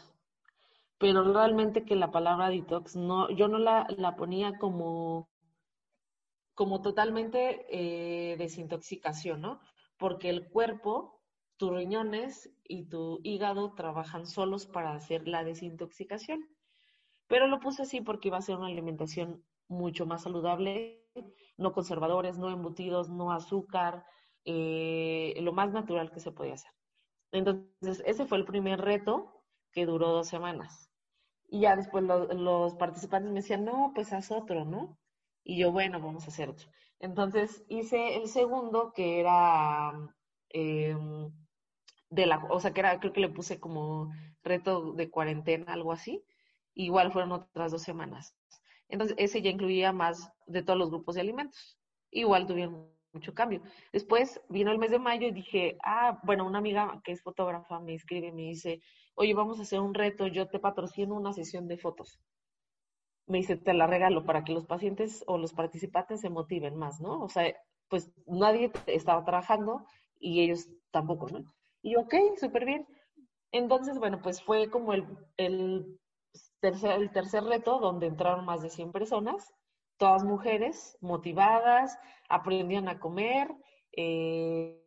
Pero 0.97 1.33
realmente 1.33 1.83
que 1.83 1.95
la 1.95 2.11
palabra 2.11 2.49
detox 2.49 2.95
no, 2.95 3.29
yo 3.31 3.49
no 3.49 3.57
la, 3.57 3.85
la 3.97 4.15
ponía 4.15 4.57
como, 4.57 5.29
como 6.55 6.81
totalmente 6.81 7.65
eh, 7.69 8.37
desintoxicación, 8.37 9.41
¿no? 9.41 9.59
Porque 9.97 10.29
el 10.29 10.49
cuerpo, 10.49 11.21
tus 11.57 11.71
riñones 11.75 12.49
y 12.63 12.85
tu 12.87 13.19
hígado 13.23 13.73
trabajan 13.73 14.25
solos 14.25 14.65
para 14.67 14.93
hacer 14.93 15.27
la 15.27 15.43
desintoxicación. 15.43 16.47
Pero 17.27 17.47
lo 17.47 17.59
puse 17.59 17.83
así 17.83 18.01
porque 18.01 18.29
iba 18.29 18.37
a 18.37 18.41
ser 18.41 18.57
una 18.57 18.67
alimentación 18.67 19.43
mucho 19.67 20.05
más 20.05 20.23
saludable, 20.23 21.03
no 21.57 21.73
conservadores, 21.73 22.37
no 22.37 22.49
embutidos, 22.49 23.09
no 23.09 23.31
azúcar, 23.31 24.05
eh, 24.45 25.35
lo 25.41 25.53
más 25.53 25.71
natural 25.71 26.11
que 26.11 26.19
se 26.19 26.31
podía 26.31 26.55
hacer. 26.55 26.71
Entonces, 27.31 28.03
ese 28.05 28.25
fue 28.25 28.37
el 28.37 28.45
primer 28.45 28.79
reto 28.81 29.43
que 29.71 29.85
duró 29.85 30.09
dos 30.09 30.27
semanas. 30.27 30.89
Y 31.49 31.61
ya 31.61 31.75
después 31.75 32.03
los 32.03 32.75
participantes 32.75 33.31
me 33.31 33.41
decían, 33.41 33.65
no, 33.65 33.91
pues 33.93 34.13
haz 34.13 34.31
otro, 34.31 34.65
¿no? 34.65 34.97
Y 35.43 35.57
yo, 35.59 35.71
bueno, 35.71 35.99
vamos 36.01 36.25
a 36.25 36.27
hacer 36.29 36.49
otro. 36.49 36.67
Entonces 36.99 37.63
hice 37.69 38.15
el 38.17 38.27
segundo, 38.27 38.93
que 38.93 39.19
era 39.19 39.91
em, 40.49 41.31
de 42.09 42.25
la, 42.25 42.37
o 42.49 42.59
sea, 42.59 42.71
que 42.73 42.79
era, 42.81 42.99
creo 42.99 43.13
que 43.13 43.21
le 43.21 43.29
puse 43.29 43.59
como 43.59 44.11
reto 44.43 44.93
de 44.93 45.09
cuarentena, 45.09 45.73
algo 45.73 45.91
así. 45.91 46.23
Igual 46.75 47.11
fueron 47.11 47.31
otras 47.31 47.71
dos 47.71 47.83
semanas. 47.83 48.35
Entonces, 48.89 49.15
ese 49.19 49.41
ya 49.41 49.49
incluía 49.49 49.91
más 49.91 50.31
de 50.47 50.63
todos 50.63 50.77
los 50.79 50.89
grupos 50.89 51.15
de 51.15 51.21
alimentos. 51.21 51.77
Igual 52.11 52.45
tuvieron 52.47 52.93
mucho 53.13 53.33
cambio. 53.33 53.61
Después 53.91 54.41
vino 54.49 54.71
el 54.71 54.79
mes 54.79 54.91
de 54.91 54.99
mayo 54.99 55.27
y 55.27 55.31
dije, 55.31 55.77
ah, 55.83 56.19
bueno, 56.23 56.45
una 56.45 56.57
amiga 56.57 57.01
que 57.03 57.11
es 57.11 57.21
fotógrafa 57.21 57.79
me 57.79 57.93
escribe 57.93 58.31
me 58.31 58.43
dice, 58.43 58.81
oye, 59.15 59.33
vamos 59.33 59.59
a 59.59 59.63
hacer 59.63 59.79
un 59.79 59.93
reto, 59.93 60.27
yo 60.27 60.47
te 60.47 60.59
patrocino 60.59 61.15
una 61.15 61.33
sesión 61.33 61.67
de 61.67 61.77
fotos. 61.77 62.19
Me 63.27 63.37
dice, 63.37 63.55
te 63.55 63.73
la 63.73 63.87
regalo 63.87 64.25
para 64.25 64.43
que 64.43 64.51
los 64.51 64.65
pacientes 64.65 65.23
o 65.27 65.37
los 65.37 65.53
participantes 65.53 66.21
se 66.21 66.29
motiven 66.29 66.75
más, 66.75 66.99
¿no? 66.99 67.21
O 67.21 67.29
sea, 67.29 67.55
pues 67.87 68.11
nadie 68.25 68.71
estaba 68.87 69.23
trabajando 69.23 69.85
y 70.19 70.41
ellos 70.41 70.67
tampoco, 70.91 71.29
¿no? 71.29 71.45
Y 71.81 71.95
ok, 71.95 72.15
súper 72.37 72.65
bien. 72.65 72.87
Entonces, 73.51 73.99
bueno, 73.99 74.21
pues 74.21 74.41
fue 74.41 74.69
como 74.69 74.93
el, 74.93 75.99
tercer, 76.63 76.91
el 76.93 77.11
tercer 77.11 77.43
reto 77.43 77.79
donde 77.79 78.07
entraron 78.07 78.45
más 78.45 78.61
de 78.61 78.69
100 78.69 78.93
personas, 78.93 79.53
todas 79.97 80.23
mujeres 80.23 80.97
motivadas, 81.01 81.99
aprendían 82.29 82.87
a 82.87 82.99
comer, 82.99 83.53
eh, 83.91 84.79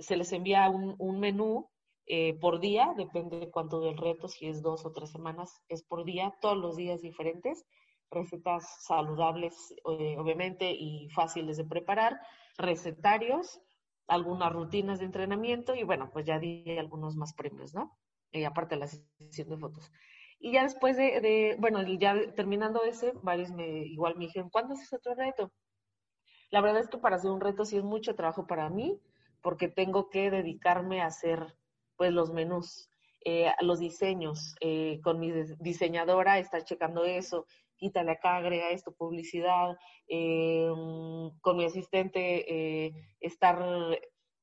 se 0.00 0.16
les 0.16 0.32
envía 0.32 0.68
un, 0.68 0.96
un 0.98 1.20
menú 1.20 1.70
eh, 2.06 2.34
por 2.40 2.58
día, 2.58 2.92
depende 2.96 3.38
de 3.38 3.50
cuánto 3.50 3.80
del 3.80 3.96
reto, 3.96 4.26
si 4.26 4.46
es 4.46 4.62
dos 4.62 4.84
o 4.84 4.92
tres 4.92 5.10
semanas, 5.10 5.62
es 5.68 5.84
por 5.84 6.04
día, 6.04 6.34
todos 6.40 6.56
los 6.56 6.76
días 6.76 7.00
diferentes, 7.02 7.64
recetas 8.10 8.84
saludables, 8.84 9.54
eh, 9.98 10.16
obviamente, 10.18 10.72
y 10.72 11.08
fáciles 11.10 11.56
de 11.56 11.64
preparar, 11.64 12.20
recetarios, 12.58 13.60
algunas 14.08 14.52
rutinas 14.52 14.98
de 14.98 15.06
entrenamiento 15.06 15.74
y 15.74 15.84
bueno, 15.84 16.10
pues 16.12 16.26
ya 16.26 16.40
di 16.40 16.76
algunos 16.78 17.14
más 17.16 17.32
premios, 17.34 17.74
¿no? 17.74 17.96
Y 18.32 18.42
aparte 18.44 18.76
la 18.76 18.88
sesión 18.88 19.48
de 19.48 19.56
fotos. 19.56 19.90
Y 20.46 20.52
ya 20.52 20.62
después 20.62 20.96
de, 20.96 21.56
bueno, 21.58 21.82
ya 21.82 22.14
terminando 22.36 22.84
ese, 22.84 23.10
varios 23.20 23.50
me, 23.50 23.66
igual 23.78 24.14
me 24.14 24.26
dijeron, 24.26 24.48
¿cuándo 24.48 24.74
haces 24.74 24.92
otro 24.92 25.16
reto? 25.16 25.50
La 26.52 26.60
verdad 26.60 26.82
es 26.82 26.88
que 26.88 26.98
para 26.98 27.16
hacer 27.16 27.32
un 27.32 27.40
reto 27.40 27.64
sí 27.64 27.76
es 27.76 27.82
mucho 27.82 28.14
trabajo 28.14 28.46
para 28.46 28.70
mí, 28.70 29.00
porque 29.42 29.66
tengo 29.66 30.08
que 30.08 30.30
dedicarme 30.30 31.00
a 31.00 31.06
hacer, 31.06 31.56
pues, 31.96 32.12
los 32.12 32.32
menús, 32.32 32.88
eh, 33.24 33.50
los 33.62 33.80
diseños. 33.80 34.54
Eh, 34.60 35.00
con 35.02 35.18
mi 35.18 35.32
diseñadora 35.58 36.38
estar 36.38 36.62
checando 36.62 37.04
eso, 37.04 37.46
quítale 37.74 38.12
acá, 38.12 38.36
agrega 38.36 38.70
esto, 38.70 38.92
publicidad. 38.92 39.76
Eh, 40.06 40.70
con 41.40 41.56
mi 41.56 41.64
asistente 41.64 42.94
estar 43.18 43.58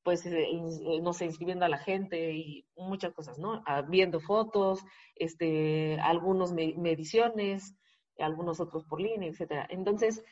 pues, 0.04 0.24
eh, 0.26 0.46
eh, 0.52 1.00
no 1.02 1.12
sé, 1.12 1.24
inscribiendo 1.24 1.64
a 1.64 1.68
la 1.68 1.78
gente 1.78 2.32
y 2.32 2.66
muchas 2.76 3.12
cosas, 3.12 3.38
¿no? 3.38 3.62
Ah, 3.66 3.82
viendo 3.82 4.20
fotos, 4.20 4.84
este, 5.16 5.98
algunos 6.00 6.52
mediciones, 6.52 7.74
algunos 8.18 8.60
otros 8.60 8.84
por 8.84 9.00
línea, 9.00 9.30
etcétera. 9.30 9.66
Entonces, 9.70 10.22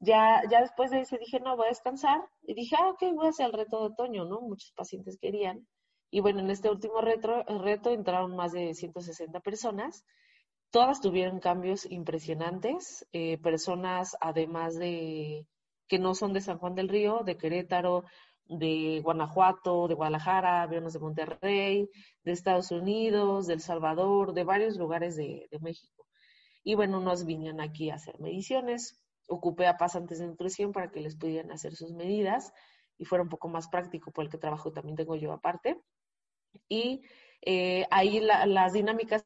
ya, 0.00 0.42
ya 0.50 0.60
después 0.60 0.90
de 0.90 1.00
ese 1.00 1.16
dije, 1.18 1.40
no, 1.40 1.56
voy 1.56 1.66
a 1.66 1.68
descansar. 1.70 2.20
Y 2.42 2.54
dije, 2.54 2.76
ah, 2.78 2.90
ok, 2.90 3.02
voy 3.14 3.26
a 3.26 3.30
hacer 3.30 3.46
el 3.46 3.52
reto 3.52 3.78
de 3.80 3.86
otoño, 3.92 4.24
¿no? 4.24 4.40
Muchos 4.40 4.72
pacientes 4.72 5.16
querían. 5.18 5.66
Y 6.10 6.20
bueno, 6.20 6.40
en 6.40 6.50
este 6.50 6.68
último 6.68 7.00
reto, 7.00 7.44
reto 7.44 7.90
entraron 7.90 8.34
más 8.34 8.52
de 8.52 8.74
160 8.74 9.40
personas. 9.40 10.04
Todas 10.70 11.00
tuvieron 11.00 11.38
cambios 11.38 11.86
impresionantes. 11.88 13.06
Eh, 13.12 13.38
personas, 13.38 14.16
además 14.20 14.76
de 14.76 15.46
que 15.86 15.98
no 15.98 16.14
son 16.14 16.32
de 16.32 16.40
San 16.40 16.58
Juan 16.58 16.74
del 16.74 16.88
Río, 16.88 17.20
de 17.24 17.36
Querétaro, 17.36 18.04
de 18.50 19.00
Guanajuato, 19.02 19.86
de 19.86 19.94
Guadalajara, 19.94 20.62
aviones 20.62 20.92
de 20.92 20.98
Monterrey, 20.98 21.88
de 22.24 22.32
Estados 22.32 22.72
Unidos, 22.72 23.46
de 23.46 23.54
El 23.54 23.60
Salvador, 23.60 24.34
de 24.34 24.44
varios 24.44 24.76
lugares 24.76 25.16
de, 25.16 25.48
México. 25.60 26.06
Y 26.64 26.74
bueno, 26.74 27.00
nos 27.00 27.24
vinieron 27.24 27.60
aquí 27.60 27.90
a 27.90 27.94
hacer 27.94 28.18
mediciones. 28.18 29.00
Ocupé 29.28 29.68
a 29.68 29.76
pasantes 29.76 30.18
de 30.18 30.26
nutrición 30.26 30.72
para 30.72 30.90
que 30.90 31.00
les 31.00 31.16
pudieran 31.16 31.52
hacer 31.52 31.76
sus 31.76 31.92
medidas 31.92 32.52
y 32.98 33.04
fuera 33.04 33.22
un 33.22 33.30
poco 33.30 33.48
más 33.48 33.68
práctico 33.68 34.10
por 34.10 34.24
el 34.24 34.30
que 34.30 34.38
trabajo 34.38 34.72
también 34.72 34.96
tengo 34.96 35.14
yo 35.14 35.32
aparte. 35.32 35.80
Y 36.68 37.02
eh, 37.42 37.86
ahí 37.90 38.20
las 38.20 38.72
dinámicas, 38.72 39.24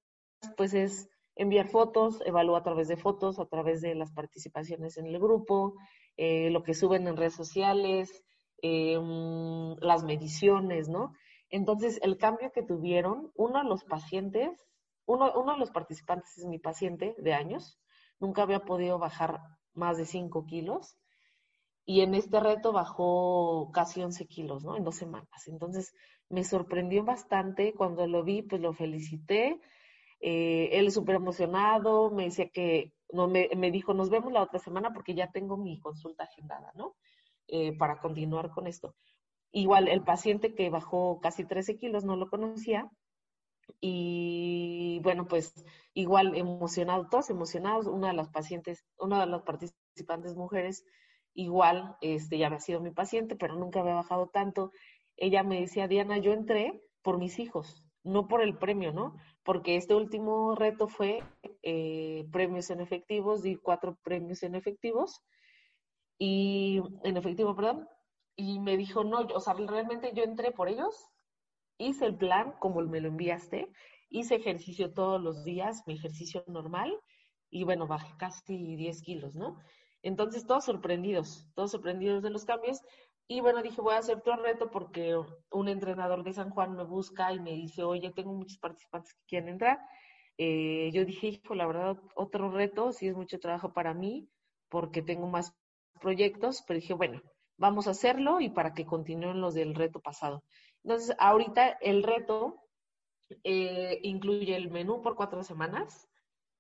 pues 0.57 0.75
es 0.75 1.09
enviar 1.35 1.69
fotos, 1.69 2.21
evalúa 2.27 2.59
a 2.59 2.63
través 2.63 2.89
de 2.89 2.99
fotos, 2.99 3.39
a 3.39 3.47
través 3.47 3.81
de 3.81 3.95
las 3.95 4.13
participaciones 4.13 4.99
en 4.99 5.07
el 5.07 5.19
grupo, 5.19 5.75
eh, 6.19 6.51
lo 6.51 6.63
que 6.63 6.75
suben 6.75 7.09
en 7.09 7.17
redes 7.17 7.35
sociales, 7.35 8.23
eh, 8.63 8.99
las 9.81 10.05
mediciones, 10.05 10.89
¿no? 10.89 11.13
Entonces, 11.51 12.01
el 12.03 12.17
cambio 12.17 12.51
que 12.53 12.63
tuvieron, 12.63 13.31
uno 13.35 13.63
de 13.63 13.69
los 13.69 13.85
pacientes, 13.85 14.51
uno, 15.07 15.33
uno 15.37 15.53
de 15.53 15.59
los 15.59 15.71
participantes 15.71 16.39
es 16.39 16.47
mi 16.47 16.59
paciente 16.59 17.15
de 17.19 17.35
años, 17.35 17.79
nunca 18.19 18.43
había 18.43 18.61
podido 18.65 18.99
bajar 18.99 19.41
más 19.75 19.99
de 19.99 20.07
5 20.07 20.47
kilos 20.47 20.97
y 21.87 22.01
en 22.01 22.15
este 22.15 22.41
reto 22.41 22.73
bajó 22.73 23.71
casi 23.73 24.03
11 24.03 24.27
kilos, 24.27 24.65
¿no? 24.65 24.77
En 24.77 24.85
dos 24.85 24.97
semanas. 24.97 25.47
Entonces, 25.47 25.93
me 26.31 26.45
sorprendió 26.45 27.05
bastante 27.05 27.75
cuando 27.75 28.07
lo 28.07 28.25
vi, 28.25 28.43
pues 28.43 28.61
lo 28.63 28.73
felicité. 28.73 29.61
Eh, 30.21 30.71
él 30.73 30.91
súper 30.91 31.17
emocionado, 31.17 32.11
me 32.11 32.25
decía 32.25 32.49
que, 32.49 32.95
no, 33.13 33.29
me, 33.29 33.51
me 33.57 33.71
dijo, 33.71 33.93
nos 33.93 34.09
vemos 34.09 34.33
la 34.33 34.43
otra 34.43 34.59
semana 34.59 34.93
porque 34.95 35.15
ya 35.15 35.31
tengo 35.31 35.57
mi 35.59 35.79
consulta 35.79 36.25
agendada, 36.25 36.73
¿no? 36.75 36.97
Eh, 37.49 37.77
para 37.77 37.99
continuar 37.99 38.51
con 38.51 38.67
esto. 38.67 38.95
Igual, 39.53 39.89
el 39.89 40.03
paciente 40.03 40.55
que 40.55 40.71
bajó 40.71 41.21
casi 41.21 41.45
13 41.45 41.79
kilos 41.79 42.05
no 42.05 42.17
lo 42.17 42.29
conocía 42.31 42.91
y 43.81 45.01
bueno, 45.03 45.27
pues 45.27 45.55
igual 45.93 46.35
emocionado, 46.37 47.07
todos 47.09 47.31
emocionados, 47.31 47.87
una 47.87 48.09
de 48.09 48.15
las 48.15 48.31
pacientes, 48.31 48.85
una 48.99 49.21
de 49.21 49.27
las 49.27 49.43
participantes 49.43 50.35
mujeres, 50.35 50.85
igual, 51.35 51.97
este, 52.01 52.39
ya 52.39 52.47
había 52.47 52.61
sido 52.61 52.81
mi 52.81 52.91
paciente, 52.91 53.37
pero 53.37 53.57
nunca 53.57 53.81
había 53.81 53.95
bajado 53.95 54.29
tanto. 54.29 54.73
Ella 55.17 55.43
me 55.43 55.61
decía, 55.61 55.87
Diana, 55.87 56.19
yo 56.19 56.33
entré 56.33 56.83
por 57.03 57.19
mis 57.19 57.39
hijos, 57.39 57.85
no 58.03 58.27
por 58.27 58.43
el 58.43 58.57
premio, 58.57 58.93
¿no? 58.93 59.17
Porque 59.43 59.77
este 59.77 59.95
último 59.95 60.55
reto 60.55 60.89
fue 60.89 61.23
eh, 61.63 62.27
premios 62.33 62.71
en 62.71 62.81
efectivos, 62.81 63.43
di 63.43 63.57
cuatro 63.57 63.99
premios 64.03 64.43
en 64.43 64.55
efectivos 64.55 65.23
y 66.19 66.81
en 67.03 67.17
efectivo, 67.17 67.55
perdón, 67.55 67.89
y 68.37 68.61
me 68.61 68.77
dijo, 68.77 69.05
no, 69.05 69.21
o 69.21 69.41
sea, 69.41 69.55
realmente 69.55 70.13
yo 70.15 70.25
entré 70.25 70.51
por 70.53 70.69
ellos, 70.69 71.11
hice 71.79 72.07
el 72.07 72.17
plan 72.17 72.55
como 72.59 72.81
me 72.83 73.01
lo 73.01 73.09
enviaste, 73.09 73.69
hice 74.09 74.37
ejercicio 74.37 74.93
todos 74.93 75.21
los 75.21 75.45
días, 75.45 75.83
mi 75.87 75.95
ejercicio 75.95 76.45
normal, 76.47 76.93
y 77.51 77.65
bueno, 77.65 77.87
bajé 77.87 78.13
casi 78.19 78.77
10 78.77 79.03
kilos, 79.03 79.35
¿no? 79.35 79.59
Entonces, 80.03 80.47
todos 80.47 80.65
sorprendidos, 80.65 81.49
todos 81.55 81.71
sorprendidos 81.71 82.23
de 82.23 82.31
los 82.31 82.45
cambios. 82.45 82.81
Y 83.27 83.41
bueno, 83.41 83.63
dije, 83.63 83.81
voy 83.81 83.95
a 83.95 83.99
hacer 83.99 84.19
otro 84.19 84.37
reto 84.37 84.71
porque 84.71 85.17
un 85.51 85.69
entrenador 85.69 86.25
de 86.25 86.35
San 86.35 86.51
Juan 86.51 86.77
me 86.77 86.85
busca 86.85 87.33
y 87.33 87.41
me 87.41 87.53
dice, 87.53 87.85
oye, 87.85 88.11
tengo 88.11 88.35
muchos 88.35 88.59
participantes 88.59 89.15
que 89.15 89.25
quieren 89.27 89.49
entrar. 89.49 89.79
Eh, 90.37 90.91
yo 90.93 91.05
dije, 91.05 91.29
hijo, 91.29 91.55
la 91.55 91.67
verdad, 91.67 91.97
otro 92.17 92.51
reto, 92.51 92.93
sí 92.93 93.07
es 93.09 93.15
mucho 93.15 93.39
trabajo 93.39 93.73
para 93.73 93.95
mí, 93.95 94.29
porque 94.69 95.01
tengo 95.01 95.27
más 95.27 95.57
proyectos, 96.01 96.63
pero 96.67 96.81
dije, 96.81 96.95
bueno, 96.95 97.21
vamos 97.57 97.87
a 97.87 97.91
hacerlo 97.91 98.41
y 98.41 98.51
para 98.51 98.75
que 98.75 98.87
continúen 98.87 99.41
los 99.41 99.55
del 99.55 99.75
reto 99.75 100.01
pasado. 100.01 100.43
Entonces, 100.83 101.17
ahorita 101.19 101.69
el 101.81 102.03
reto 102.03 102.61
eh, 103.43 104.01
incluye 104.03 104.55
el 104.57 104.71
menú 104.71 105.01
por 105.03 105.17
cuatro 105.17 105.43
semanas, 105.43 106.09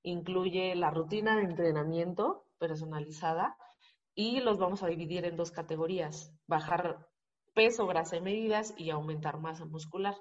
incluye 0.02 0.74
la 0.74 0.90
rutina 0.90 1.36
de 1.36 1.44
entrenamiento 1.44 2.46
personalizada 2.58 3.56
y 4.14 4.40
los 4.40 4.58
vamos 4.58 4.82
a 4.82 4.86
dividir 4.86 5.24
en 5.24 5.36
dos 5.36 5.50
categorías, 5.50 6.32
bajar 6.46 7.08
peso, 7.54 7.86
grasa 7.86 8.16
y 8.16 8.20
medidas 8.20 8.74
y 8.76 8.90
aumentar 8.90 9.38
masa 9.38 9.64
muscular. 9.64 10.14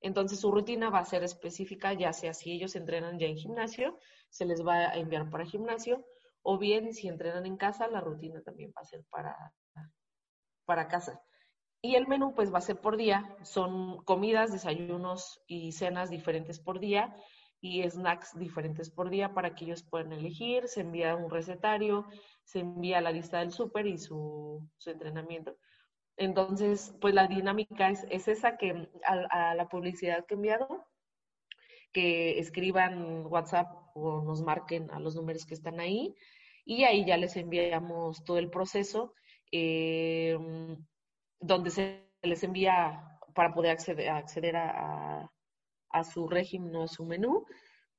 Entonces 0.00 0.40
su 0.40 0.50
rutina 0.50 0.90
va 0.90 1.00
a 1.00 1.04
ser 1.04 1.22
específica, 1.22 1.92
ya 1.92 2.12
sea 2.12 2.32
si 2.32 2.52
ellos 2.52 2.74
entrenan 2.76 3.18
ya 3.18 3.26
en 3.26 3.36
gimnasio, 3.36 3.98
se 4.30 4.46
les 4.46 4.66
va 4.66 4.74
a 4.74 4.94
enviar 4.96 5.28
para 5.30 5.44
gimnasio, 5.44 6.04
o 6.42 6.58
bien 6.58 6.92
si 6.94 7.08
entrenan 7.08 7.46
en 7.46 7.56
casa, 7.56 7.88
la 7.88 8.00
rutina 8.00 8.42
también 8.42 8.72
va 8.76 8.82
a 8.82 8.84
ser 8.84 9.04
para, 9.10 9.36
para 10.64 10.88
casa. 10.88 11.20
Y 11.82 11.94
el 11.94 12.06
menú 12.06 12.34
pues 12.34 12.52
va 12.52 12.58
a 12.58 12.62
ser 12.62 12.80
por 12.80 12.96
día, 12.96 13.36
son 13.42 14.04
comidas, 14.04 14.52
desayunos 14.52 15.42
y 15.46 15.72
cenas 15.72 16.10
diferentes 16.10 16.60
por 16.60 16.78
día 16.78 17.16
y 17.62 17.88
snacks 17.88 18.38
diferentes 18.38 18.90
por 18.90 19.10
día 19.10 19.34
para 19.34 19.54
que 19.54 19.64
ellos 19.64 19.82
puedan 19.82 20.12
elegir, 20.12 20.68
se 20.68 20.80
envía 20.80 21.14
un 21.14 21.30
recetario, 21.30 22.06
se 22.44 22.60
envía 22.60 23.00
la 23.00 23.12
lista 23.12 23.38
del 23.40 23.52
súper 23.52 23.86
y 23.86 23.98
su, 23.98 24.66
su, 24.78 24.90
entrenamiento. 24.90 25.56
Entonces, 26.16 26.94
pues 27.00 27.14
la 27.14 27.26
dinámica 27.26 27.90
es, 27.90 28.06
es 28.10 28.28
esa 28.28 28.56
que 28.56 28.88
a, 29.06 29.50
a, 29.50 29.54
la 29.54 29.68
publicidad 29.68 30.26
que 30.26 30.34
he 30.34 30.38
que 31.92 32.38
escriban 32.38 33.26
WhatsApp 33.26 33.68
o 33.94 34.22
nos 34.22 34.42
marquen 34.42 34.90
a 34.90 35.00
los 35.00 35.16
números 35.16 35.46
que 35.46 35.54
están 35.54 35.80
ahí 35.80 36.14
y 36.64 36.84
ahí 36.84 37.04
ya 37.04 37.16
les 37.16 37.36
enviamos 37.36 38.24
todo 38.24 38.38
el 38.38 38.50
proceso 38.50 39.14
eh, 39.52 40.38
donde 41.40 41.70
se 41.70 42.06
les 42.22 42.42
envía 42.44 43.18
para 43.34 43.52
poder 43.52 43.72
acceder, 43.72 44.08
acceder 44.10 44.56
a, 44.56 45.30
a, 45.90 46.04
su 46.04 46.28
régimen 46.28 46.74
o 46.76 46.84
a 46.84 46.88
su 46.88 47.04
menú. 47.04 47.46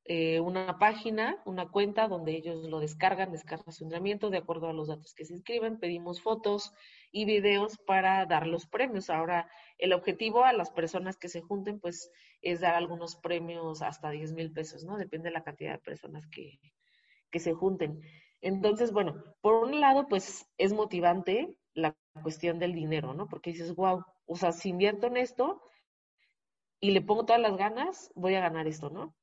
Eh, 0.06 0.40
una 0.40 0.80
página, 0.80 1.42
una 1.46 1.70
cuenta 1.70 2.08
donde 2.08 2.36
ellos 2.36 2.66
lo 2.68 2.80
descargan, 2.80 3.32
descargan 3.32 3.72
su 3.72 3.84
entrenamiento 3.84 4.30
de 4.30 4.38
acuerdo 4.38 4.68
a 4.68 4.74
los 4.74 4.88
datos 4.88 5.14
que 5.14 5.26
se 5.26 5.34
inscriben, 5.34 5.80
pedimos 5.80 6.22
fotos 6.22 6.74
y 7.12 7.26
videos 7.26 7.78
para 7.78 8.26
dar 8.26 8.48
los 8.48 8.68
premios. 8.68 9.10
Ahora, 9.10 9.50
el 9.78 9.94
objetivo 9.94 10.44
a 10.44 10.54
las 10.54 10.72
personas 10.72 11.18
que 11.18 11.30
se 11.30 11.42
junten, 11.42 11.80
pues, 11.80 12.10
es 12.42 12.62
dar 12.62 12.76
algunos 12.76 13.16
premios 13.18 13.82
hasta 13.82 14.10
10 14.10 14.34
mil 14.34 14.52
pesos, 14.52 14.84
¿no? 14.84 14.98
Depende 14.98 15.30
de 15.30 15.34
la 15.34 15.44
cantidad 15.44 15.74
de 15.74 15.80
personas 15.80 16.26
que, 16.28 16.60
que 17.30 17.40
se 17.40 17.54
junten. 17.54 18.00
Entonces, 18.42 18.92
bueno, 18.92 19.24
por 19.42 19.56
un 19.56 19.80
lado, 19.82 20.08
pues, 20.08 20.48
es 20.58 20.74
motivante 20.74 21.56
la 21.74 21.96
cuestión 22.24 22.60
del 22.60 22.74
dinero, 22.74 23.14
¿no? 23.14 23.28
Porque 23.28 23.52
dices, 23.52 23.76
wow, 23.76 24.04
o 24.26 24.36
sea, 24.36 24.52
si 24.52 24.70
invierto 24.70 25.08
en 25.08 25.18
esto 25.18 25.62
y 26.80 26.92
le 26.92 27.02
pongo 27.02 27.26
todas 27.26 27.42
las 27.42 27.58
ganas, 27.58 28.12
voy 28.16 28.36
a 28.36 28.42
ganar 28.42 28.68
esto, 28.68 28.90
¿no? 28.90 29.16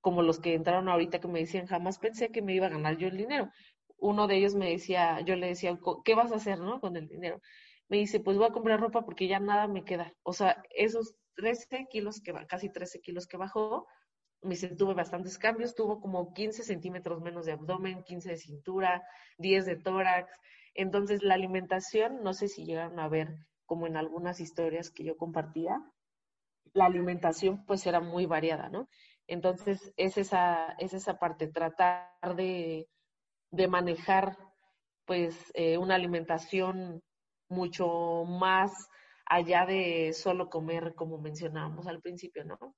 como 0.00 0.22
los 0.22 0.38
que 0.40 0.54
entraron 0.54 0.88
ahorita 0.88 1.20
que 1.20 1.28
me 1.28 1.40
decían, 1.40 1.66
jamás 1.66 1.98
pensé 1.98 2.30
que 2.30 2.42
me 2.42 2.54
iba 2.54 2.66
a 2.66 2.70
ganar 2.70 2.96
yo 2.96 3.08
el 3.08 3.16
dinero. 3.16 3.50
Uno 3.98 4.26
de 4.26 4.36
ellos 4.36 4.54
me 4.54 4.70
decía, 4.70 5.20
yo 5.20 5.36
le 5.36 5.48
decía, 5.48 5.78
¿qué 6.04 6.14
vas 6.14 6.32
a 6.32 6.36
hacer, 6.36 6.58
no? 6.58 6.80
Con 6.80 6.96
el 6.96 7.08
dinero. 7.08 7.40
Me 7.88 7.98
dice, 7.98 8.20
pues 8.20 8.36
voy 8.36 8.46
a 8.46 8.52
comprar 8.52 8.80
ropa 8.80 9.04
porque 9.04 9.28
ya 9.28 9.40
nada 9.40 9.66
me 9.66 9.84
queda. 9.84 10.12
O 10.22 10.32
sea, 10.32 10.62
esos 10.70 11.16
13 11.36 11.86
kilos 11.90 12.20
que 12.20 12.32
casi 12.46 12.70
13 12.70 13.00
kilos 13.00 13.26
que 13.26 13.36
bajó, 13.36 13.86
me 14.42 14.50
dice, 14.50 14.68
tuve 14.68 14.94
bastantes 14.94 15.38
cambios, 15.38 15.74
tuvo 15.74 16.00
como 16.00 16.32
15 16.32 16.62
centímetros 16.62 17.20
menos 17.20 17.46
de 17.46 17.52
abdomen, 17.52 18.04
15 18.04 18.30
de 18.30 18.36
cintura, 18.36 19.02
10 19.38 19.66
de 19.66 19.76
tórax. 19.76 20.30
Entonces, 20.74 21.22
la 21.22 21.34
alimentación, 21.34 22.22
no 22.22 22.34
sé 22.34 22.48
si 22.48 22.64
llegaron 22.64 23.00
a 23.00 23.08
ver 23.08 23.34
como 23.66 23.86
en 23.86 23.96
algunas 23.96 24.40
historias 24.40 24.90
que 24.90 25.04
yo 25.04 25.16
compartía, 25.16 25.80
la 26.72 26.86
alimentación 26.86 27.64
pues 27.66 27.86
era 27.86 28.00
muy 28.00 28.26
variada, 28.26 28.68
¿no? 28.68 28.88
Entonces, 29.26 29.92
es 29.96 30.16
esa, 30.18 30.72
es 30.78 30.94
esa 30.94 31.18
parte, 31.18 31.48
tratar 31.48 32.36
de, 32.36 32.88
manejar 33.50 34.36
pues 35.04 35.50
eh, 35.54 35.78
una 35.78 35.94
alimentación 35.94 37.02
mucho 37.48 38.24
más 38.26 38.88
allá 39.24 39.66
de 39.66 40.12
solo 40.12 40.50
comer, 40.50 40.94
como 40.94 41.18
mencionábamos 41.18 41.86
al 41.86 42.00
principio, 42.00 42.44
¿no? 42.44 42.76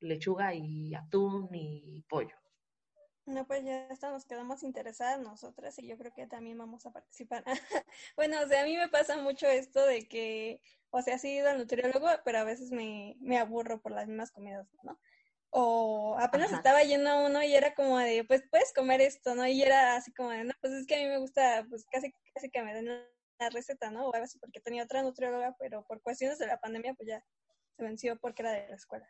Lechuga 0.00 0.54
y 0.54 0.94
atún 0.94 1.48
y 1.52 2.02
pollo. 2.08 2.34
No, 3.26 3.46
pues 3.46 3.64
ya 3.64 3.86
hasta 3.90 4.10
nos 4.10 4.24
quedamos 4.24 4.62
interesadas 4.62 5.20
nosotras 5.20 5.78
y 5.78 5.86
yo 5.86 5.96
creo 5.96 6.12
que 6.12 6.26
también 6.26 6.58
vamos 6.58 6.84
a 6.86 6.90
participar. 6.90 7.44
bueno, 8.16 8.40
o 8.42 8.48
sea, 8.48 8.62
a 8.62 8.64
mí 8.64 8.76
me 8.76 8.88
pasa 8.88 9.18
mucho 9.18 9.46
esto 9.46 9.84
de 9.86 10.08
que, 10.08 10.60
o 10.90 11.02
sea, 11.02 11.18
sí 11.18 11.28
he 11.28 11.36
ido 11.36 11.48
al 11.48 11.58
nutriólogo, 11.58 12.08
pero 12.24 12.38
a 12.38 12.44
veces 12.44 12.72
me, 12.72 13.16
me 13.20 13.38
aburro 13.38 13.80
por 13.80 13.92
las 13.92 14.08
mismas 14.08 14.32
comidas, 14.32 14.66
¿no? 14.82 14.98
O 15.50 16.16
apenas 16.18 16.52
estaba 16.52 16.82
yendo 16.82 17.26
uno 17.26 17.42
y 17.42 17.54
era 17.54 17.74
como 17.74 17.98
de, 17.98 18.24
pues 18.24 18.42
puedes 18.50 18.72
comer 18.72 19.00
esto, 19.00 19.34
¿no? 19.34 19.46
Y 19.46 19.62
era 19.62 19.96
así 19.96 20.12
como 20.14 20.30
de, 20.30 20.44
no, 20.44 20.54
pues 20.60 20.72
es 20.72 20.86
que 20.86 20.96
a 20.96 20.98
mí 20.98 21.06
me 21.06 21.18
gusta, 21.18 21.66
pues 21.68 21.84
casi, 21.90 22.14
casi 22.34 22.50
que 22.50 22.62
me 22.62 22.74
den 22.74 22.88
una 22.88 23.50
receta, 23.50 23.90
¿no? 23.90 24.06
O 24.08 24.14
algo 24.14 24.24
así, 24.24 24.38
porque 24.38 24.60
tenía 24.60 24.84
otra 24.84 25.02
nutrióloga, 25.02 25.56
pero 25.58 25.84
por 25.86 26.02
cuestiones 26.02 26.38
de 26.38 26.46
la 26.46 26.60
pandemia, 26.60 26.94
pues 26.94 27.08
ya 27.08 27.24
se 27.76 27.82
venció 27.82 28.18
porque 28.18 28.42
era 28.42 28.52
de 28.52 28.68
la 28.68 28.76
escuela. 28.76 29.08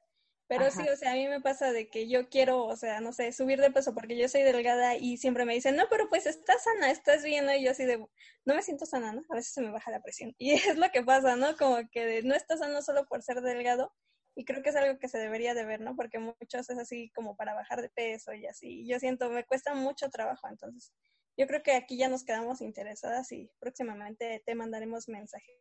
Pero 0.51 0.69
sí, 0.73 0.83
o 0.89 0.97
sea, 0.97 1.13
a 1.13 1.15
mí 1.15 1.29
me 1.29 1.41
pasa 1.41 1.71
de 1.71 1.89
que 1.89 2.09
yo 2.09 2.29
quiero, 2.29 2.67
o 2.67 2.75
sea, 2.75 3.01
no 3.01 3.13
sé, 3.13 3.33
subir 3.33 3.61
de 3.61 3.71
peso 3.71 3.95
porque 3.95 4.17
yo 4.17 4.29
soy 4.29 4.43
delgada 4.43 4.97
y 4.97 5.17
siempre 5.17 5.45
me 5.45 5.55
dicen, 5.55 5.77
no, 5.77 5.85
pero 5.89 6.09
pues 6.09 6.27
estás 6.27 6.65
sana, 6.65 6.91
estás 6.91 7.23
bien, 7.23 7.47
¿no? 7.47 7.55
Y 7.55 7.63
yo 7.63 7.71
así 7.71 7.85
de, 7.85 7.99
no 8.45 8.55
me 8.57 8.63
siento 8.63 8.85
sana, 8.85 9.13
¿no? 9.13 9.23
A 9.29 9.37
veces 9.37 9.53
se 9.55 9.61
me 9.61 9.71
baja 9.71 9.93
la 9.93 10.03
presión. 10.03 10.35
Y 10.39 10.55
es 10.55 10.77
lo 10.77 10.91
que 10.91 11.05
pasa, 11.05 11.37
¿no? 11.37 11.57
Como 11.57 11.77
que 11.93 12.23
no 12.25 12.35
estás 12.35 12.59
sano 12.59 12.83
solo 12.83 13.07
por 13.07 13.23
ser 13.23 13.43
delgado, 13.43 13.93
y 14.35 14.45
creo 14.45 14.63
que 14.63 14.71
es 14.71 14.77
algo 14.77 14.99
que 14.99 15.09
se 15.09 15.19
debería 15.19 15.55
de 15.55 15.65
ver, 15.65 15.81
¿no? 15.81 15.97
Porque 15.97 16.19
muchos 16.19 16.71
es 16.71 16.79
así 16.79 17.11
como 17.11 17.37
para 17.37 17.55
bajar 17.55 17.83
de 17.83 17.91
peso 17.91 18.33
y 18.33 18.47
así. 18.47 18.87
Yo 18.87 18.99
siento, 18.99 19.31
me 19.31 19.45
cuesta 19.45 19.75
mucho 19.75 20.11
trabajo, 20.11 20.49
entonces 20.49 20.93
yo 21.37 21.47
creo 21.47 21.63
que 21.63 21.73
aquí 21.73 21.97
ya 21.97 22.09
nos 22.09 22.25
quedamos 22.25 22.61
interesadas 22.61 23.33
y 23.33 23.51
próximamente 23.59 24.43
te 24.45 24.55
mandaremos 24.55 25.09
mensaje. 25.09 25.53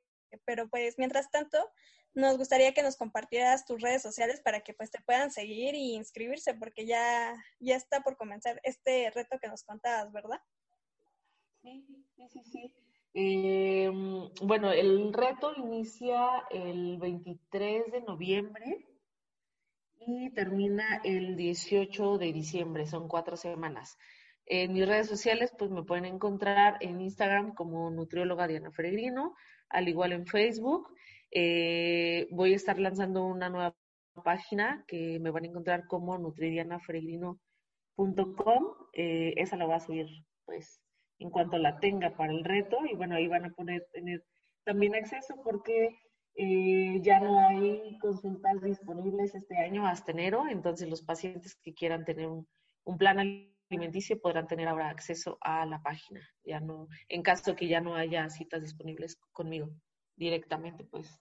Pero 0.45 0.69
pues 0.69 0.97
mientras 0.97 1.31
tanto, 1.31 1.71
nos 2.13 2.37
gustaría 2.37 2.73
que 2.73 2.83
nos 2.83 2.97
compartieras 2.97 3.65
tus 3.65 3.81
redes 3.81 4.01
sociales 4.01 4.41
para 4.41 4.61
que 4.61 4.73
pues 4.73 4.91
te 4.91 5.01
puedan 5.01 5.31
seguir 5.31 5.75
y 5.75 5.93
inscribirse, 5.95 6.53
porque 6.53 6.85
ya, 6.85 7.33
ya 7.59 7.75
está 7.75 8.01
por 8.01 8.17
comenzar 8.17 8.59
este 8.63 9.09
reto 9.11 9.39
que 9.39 9.47
nos 9.47 9.63
contabas, 9.63 10.11
¿verdad? 10.11 10.41
Sí, 11.61 11.85
sí, 12.29 12.43
sí. 12.43 12.73
Eh, 13.13 13.89
bueno, 14.41 14.71
el 14.71 15.13
reto 15.13 15.53
inicia 15.55 16.43
el 16.51 16.97
23 16.97 17.91
de 17.91 18.01
noviembre 18.01 18.85
y 19.99 20.29
termina 20.31 21.01
el 21.03 21.35
18 21.35 22.17
de 22.17 22.33
diciembre, 22.33 22.85
son 22.85 23.07
cuatro 23.07 23.35
semanas. 23.35 23.97
En 24.45 24.73
mis 24.73 24.87
redes 24.87 25.07
sociales, 25.07 25.53
pues 25.57 25.69
me 25.69 25.83
pueden 25.83 26.05
encontrar 26.05 26.77
en 26.81 27.01
Instagram 27.01 27.53
como 27.53 27.91
nutrióloga 27.91 28.47
Diana 28.47 28.71
Feregrino, 28.71 29.35
al 29.69 29.87
igual 29.87 30.11
en 30.11 30.25
Facebook. 30.25 30.91
Eh, 31.31 32.27
voy 32.31 32.53
a 32.53 32.55
estar 32.55 32.79
lanzando 32.79 33.25
una 33.25 33.49
nueva 33.49 33.75
página 34.23 34.83
que 34.87 35.19
me 35.19 35.29
van 35.29 35.43
a 35.43 35.47
encontrar 35.47 35.85
como 35.87 36.17
nutridianaferegrino.com. 36.17 38.65
Eh, 38.93 39.33
esa 39.37 39.55
la 39.55 39.65
voy 39.65 39.75
a 39.75 39.79
subir, 39.79 40.07
pues, 40.45 40.81
en 41.19 41.29
cuanto 41.29 41.57
la 41.57 41.79
tenga 41.79 42.15
para 42.15 42.31
el 42.31 42.43
reto 42.43 42.77
y 42.89 42.95
bueno, 42.95 43.15
ahí 43.15 43.27
van 43.27 43.45
a 43.45 43.49
poder 43.49 43.87
tener 43.91 44.23
también 44.63 44.95
acceso 44.95 45.35
porque 45.43 45.97
eh, 46.35 46.99
ya 47.01 47.19
no 47.19 47.39
hay 47.47 47.97
consultas 47.99 48.61
disponibles 48.61 49.35
este 49.35 49.57
año 49.57 49.85
hasta 49.85 50.11
enero, 50.11 50.45
entonces 50.49 50.89
los 50.89 51.01
pacientes 51.01 51.55
que 51.61 51.73
quieran 51.73 52.05
tener 52.05 52.27
un, 52.27 52.47
plan 52.97 53.19
alimenticio 53.19 54.19
podrán 54.19 54.47
tener 54.47 54.67
ahora 54.67 54.89
acceso 54.89 55.37
a 55.41 55.65
la 55.65 55.81
página, 55.81 56.21
ya 56.43 56.59
no, 56.59 56.87
en 57.07 57.21
caso 57.21 57.55
que 57.55 57.67
ya 57.67 57.81
no 57.81 57.95
haya 57.95 58.29
citas 58.29 58.61
disponibles 58.61 59.17
conmigo 59.31 59.69
directamente, 60.15 60.85
pues. 60.85 61.19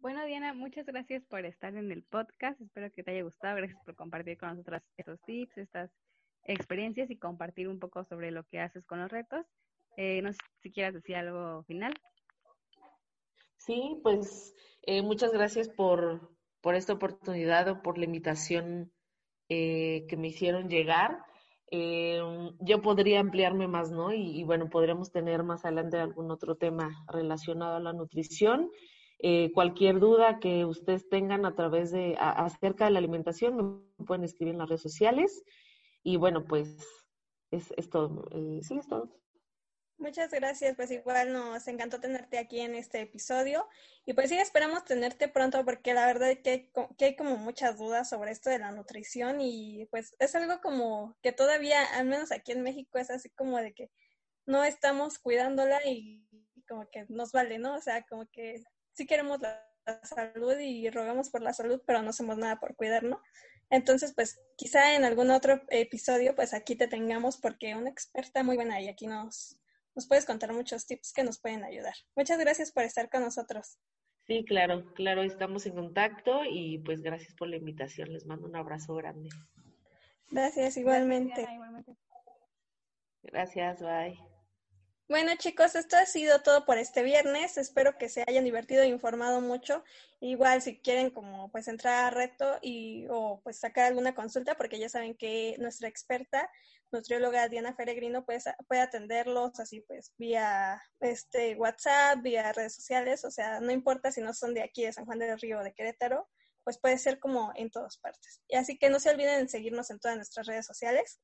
Bueno, 0.00 0.24
Diana, 0.26 0.54
muchas 0.54 0.86
gracias 0.86 1.24
por 1.24 1.44
estar 1.44 1.74
en 1.74 1.90
el 1.90 2.04
podcast. 2.04 2.60
Espero 2.60 2.90
que 2.92 3.02
te 3.02 3.10
haya 3.10 3.24
gustado. 3.24 3.56
Gracias 3.56 3.80
por 3.84 3.96
compartir 3.96 4.38
con 4.38 4.50
nosotras 4.50 4.82
estos 4.96 5.20
tips, 5.22 5.58
estas 5.58 5.90
experiencias 6.44 7.10
y 7.10 7.16
compartir 7.16 7.68
un 7.68 7.78
poco 7.78 8.04
sobre 8.04 8.30
lo 8.30 8.44
que 8.44 8.60
haces 8.60 8.84
con 8.84 9.00
los 9.00 9.10
retos. 9.10 9.46
Eh, 9.96 10.22
no 10.22 10.32
sé 10.32 10.38
si 10.62 10.70
quieras 10.70 10.94
decir 10.94 11.16
algo 11.16 11.64
final. 11.64 11.92
Sí, 13.56 13.98
pues 14.02 14.54
eh, 14.82 15.02
muchas 15.02 15.32
gracias 15.32 15.68
por, 15.68 16.30
por 16.60 16.76
esta 16.76 16.92
oportunidad 16.92 17.68
o 17.68 17.82
por 17.82 17.98
la 17.98 18.04
invitación 18.04 18.92
eh, 19.48 20.06
que 20.08 20.16
me 20.16 20.28
hicieron 20.28 20.68
llegar. 20.68 21.18
yo 21.70 22.80
podría 22.80 23.20
ampliarme 23.20 23.66
más, 23.66 23.90
¿no? 23.90 24.12
Y, 24.12 24.42
bueno, 24.44 24.70
podríamos 24.70 25.10
tener 25.10 25.42
más 25.42 25.64
adelante 25.64 25.98
algún 25.98 26.30
otro 26.30 26.54
tema 26.54 27.04
relacionado 27.12 27.76
a 27.76 27.80
la 27.80 27.92
nutrición. 27.92 28.70
cualquier 29.52 29.98
duda 29.98 30.38
que 30.38 30.64
ustedes 30.64 31.08
tengan 31.08 31.44
a 31.44 31.56
través 31.56 31.90
de 31.90 32.16
acerca 32.18 32.84
de 32.84 32.92
la 32.92 33.00
alimentación 33.00 33.82
me 33.98 34.04
pueden 34.06 34.24
escribir 34.24 34.54
en 34.54 34.60
las 34.60 34.68
redes 34.68 34.82
sociales 34.82 35.44
y 36.08 36.16
bueno, 36.16 36.46
pues 36.46 36.74
es, 37.50 37.74
es 37.76 37.90
todo. 37.90 38.26
Eh, 38.30 38.60
sí, 38.62 38.78
es 38.78 38.88
todo. 38.88 39.14
Muchas 39.98 40.30
gracias, 40.30 40.74
pues 40.74 40.90
igual 40.90 41.34
nos 41.34 41.68
encantó 41.68 42.00
tenerte 42.00 42.38
aquí 42.38 42.60
en 42.60 42.74
este 42.76 43.00
episodio 43.02 43.68
y 44.06 44.14
pues 44.14 44.30
sí, 44.30 44.38
esperamos 44.38 44.84
tenerte 44.84 45.28
pronto 45.28 45.62
porque 45.66 45.92
la 45.92 46.06
verdad 46.06 46.30
es 46.30 46.38
que 46.38 46.70
que 46.96 47.04
hay 47.04 47.16
como 47.16 47.36
muchas 47.36 47.76
dudas 47.76 48.08
sobre 48.08 48.30
esto 48.30 48.48
de 48.48 48.60
la 48.60 48.70
nutrición 48.70 49.42
y 49.42 49.86
pues 49.90 50.14
es 50.18 50.34
algo 50.34 50.62
como 50.62 51.14
que 51.20 51.32
todavía, 51.32 51.84
al 51.98 52.06
menos 52.06 52.32
aquí 52.32 52.52
en 52.52 52.62
México, 52.62 52.96
es 52.98 53.10
así 53.10 53.28
como 53.30 53.58
de 53.58 53.74
que 53.74 53.90
no 54.46 54.64
estamos 54.64 55.18
cuidándola 55.18 55.78
y 55.84 56.26
como 56.66 56.88
que 56.90 57.04
nos 57.10 57.32
vale, 57.32 57.58
¿no? 57.58 57.74
O 57.74 57.82
sea, 57.82 58.02
como 58.04 58.26
que 58.30 58.62
sí 58.92 59.04
queremos 59.06 59.40
la 59.40 59.62
salud 60.04 60.58
y 60.58 60.88
rogamos 60.88 61.28
por 61.28 61.42
la 61.42 61.52
salud, 61.52 61.82
pero 61.86 62.00
no 62.00 62.10
hacemos 62.10 62.38
nada 62.38 62.58
por 62.60 62.76
cuidarnos. 62.76 63.20
Entonces, 63.70 64.14
pues 64.14 64.40
quizá 64.56 64.94
en 64.94 65.04
algún 65.04 65.30
otro 65.30 65.60
episodio, 65.68 66.34
pues 66.34 66.54
aquí 66.54 66.76
te 66.76 66.88
tengamos 66.88 67.36
porque 67.36 67.74
una 67.74 67.90
experta 67.90 68.42
muy 68.42 68.56
buena 68.56 68.80
y 68.80 68.88
aquí 68.88 69.06
nos, 69.06 69.58
nos 69.94 70.06
puedes 70.06 70.24
contar 70.24 70.52
muchos 70.52 70.86
tips 70.86 71.12
que 71.12 71.24
nos 71.24 71.38
pueden 71.38 71.64
ayudar. 71.64 71.94
Muchas 72.16 72.38
gracias 72.38 72.72
por 72.72 72.84
estar 72.84 73.10
con 73.10 73.22
nosotros. 73.22 73.78
Sí, 74.26 74.44
claro, 74.44 74.92
claro, 74.94 75.22
estamos 75.22 75.64
en 75.66 75.74
contacto 75.74 76.42
y 76.44 76.78
pues 76.78 77.00
gracias 77.00 77.34
por 77.34 77.48
la 77.48 77.56
invitación. 77.56 78.12
Les 78.12 78.26
mando 78.26 78.46
un 78.46 78.56
abrazo 78.56 78.94
grande. 78.94 79.30
Gracias, 80.30 80.76
igualmente. 80.76 81.46
Gracias, 83.22 83.80
bye. 83.80 84.27
Bueno 85.08 85.32
chicos, 85.38 85.74
esto 85.74 85.96
ha 85.96 86.04
sido 86.04 86.42
todo 86.42 86.66
por 86.66 86.76
este 86.76 87.02
viernes. 87.02 87.56
Espero 87.56 87.96
que 87.96 88.10
se 88.10 88.24
hayan 88.28 88.44
divertido 88.44 88.82
e 88.82 88.88
informado 88.88 89.40
mucho. 89.40 89.82
Igual 90.20 90.60
si 90.60 90.80
quieren 90.80 91.08
como 91.08 91.50
pues 91.50 91.66
entrar 91.66 92.04
a 92.04 92.10
reto 92.10 92.58
y 92.60 93.06
o 93.08 93.40
pues 93.42 93.58
sacar 93.58 93.86
alguna 93.86 94.14
consulta, 94.14 94.54
porque 94.58 94.78
ya 94.78 94.90
saben 94.90 95.16
que 95.16 95.56
nuestra 95.60 95.88
experta 95.88 96.50
nutrióloga 96.92 97.48
Diana 97.48 97.74
Feregrino 97.74 98.26
pues, 98.26 98.44
puede 98.66 98.82
atenderlos 98.82 99.58
así 99.60 99.80
pues 99.80 100.12
vía 100.18 100.82
este 101.00 101.56
WhatsApp, 101.56 102.20
vía 102.20 102.52
redes 102.52 102.74
sociales, 102.74 103.24
o 103.24 103.30
sea, 103.30 103.60
no 103.60 103.72
importa 103.72 104.12
si 104.12 104.20
no 104.20 104.34
son 104.34 104.52
de 104.52 104.62
aquí 104.62 104.84
de 104.84 104.92
San 104.92 105.06
Juan 105.06 105.18
del 105.20 105.40
Río 105.40 105.60
o 105.60 105.64
de 105.64 105.72
Querétaro, 105.72 106.28
pues 106.64 106.78
puede 106.78 106.98
ser 106.98 107.18
como 107.18 107.50
en 107.56 107.70
todas 107.70 107.96
partes. 107.96 108.42
Y 108.46 108.56
así 108.56 108.78
que 108.78 108.90
no 108.90 109.00
se 109.00 109.08
olviden 109.08 109.44
de 109.44 109.48
seguirnos 109.48 109.90
en 109.90 110.00
todas 110.00 110.16
nuestras 110.18 110.46
redes 110.46 110.66
sociales. 110.66 111.18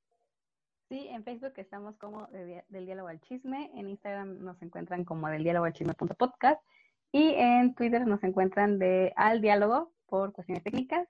Sí, 0.94 1.09
en 1.11 1.24
Facebook 1.24 1.54
estamos 1.57 1.96
como 1.96 2.28
del 2.28 2.87
diálogo 2.87 3.09
al 3.09 3.20
chisme, 3.22 3.68
en 3.74 3.90
Instagram 3.90 4.38
nos 4.44 4.62
encuentran 4.62 5.04
como 5.04 5.26
del 5.26 5.42
diálogo 5.42 5.66
al 5.66 5.72
chisme.podcast 5.72 6.62
y 7.11 7.35
en 7.35 7.74
Twitter 7.74 8.07
nos 8.07 8.22
encuentran 8.22 8.78
de 8.78 9.12
al 9.16 9.40
diálogo 9.40 9.92
por 10.07 10.33
cuestiones 10.33 10.62
técnicas. 10.62 11.09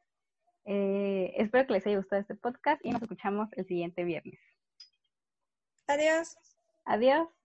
Eh, 0.64 1.34
espero 1.36 1.66
que 1.66 1.74
les 1.74 1.86
haya 1.86 1.98
gustado 1.98 2.22
este 2.22 2.34
podcast 2.34 2.80
y 2.82 2.92
nos 2.92 3.02
escuchamos 3.02 3.50
el 3.58 3.66
siguiente 3.66 4.04
viernes. 4.04 4.40
Adiós. 5.86 6.34
Adiós. 6.86 7.43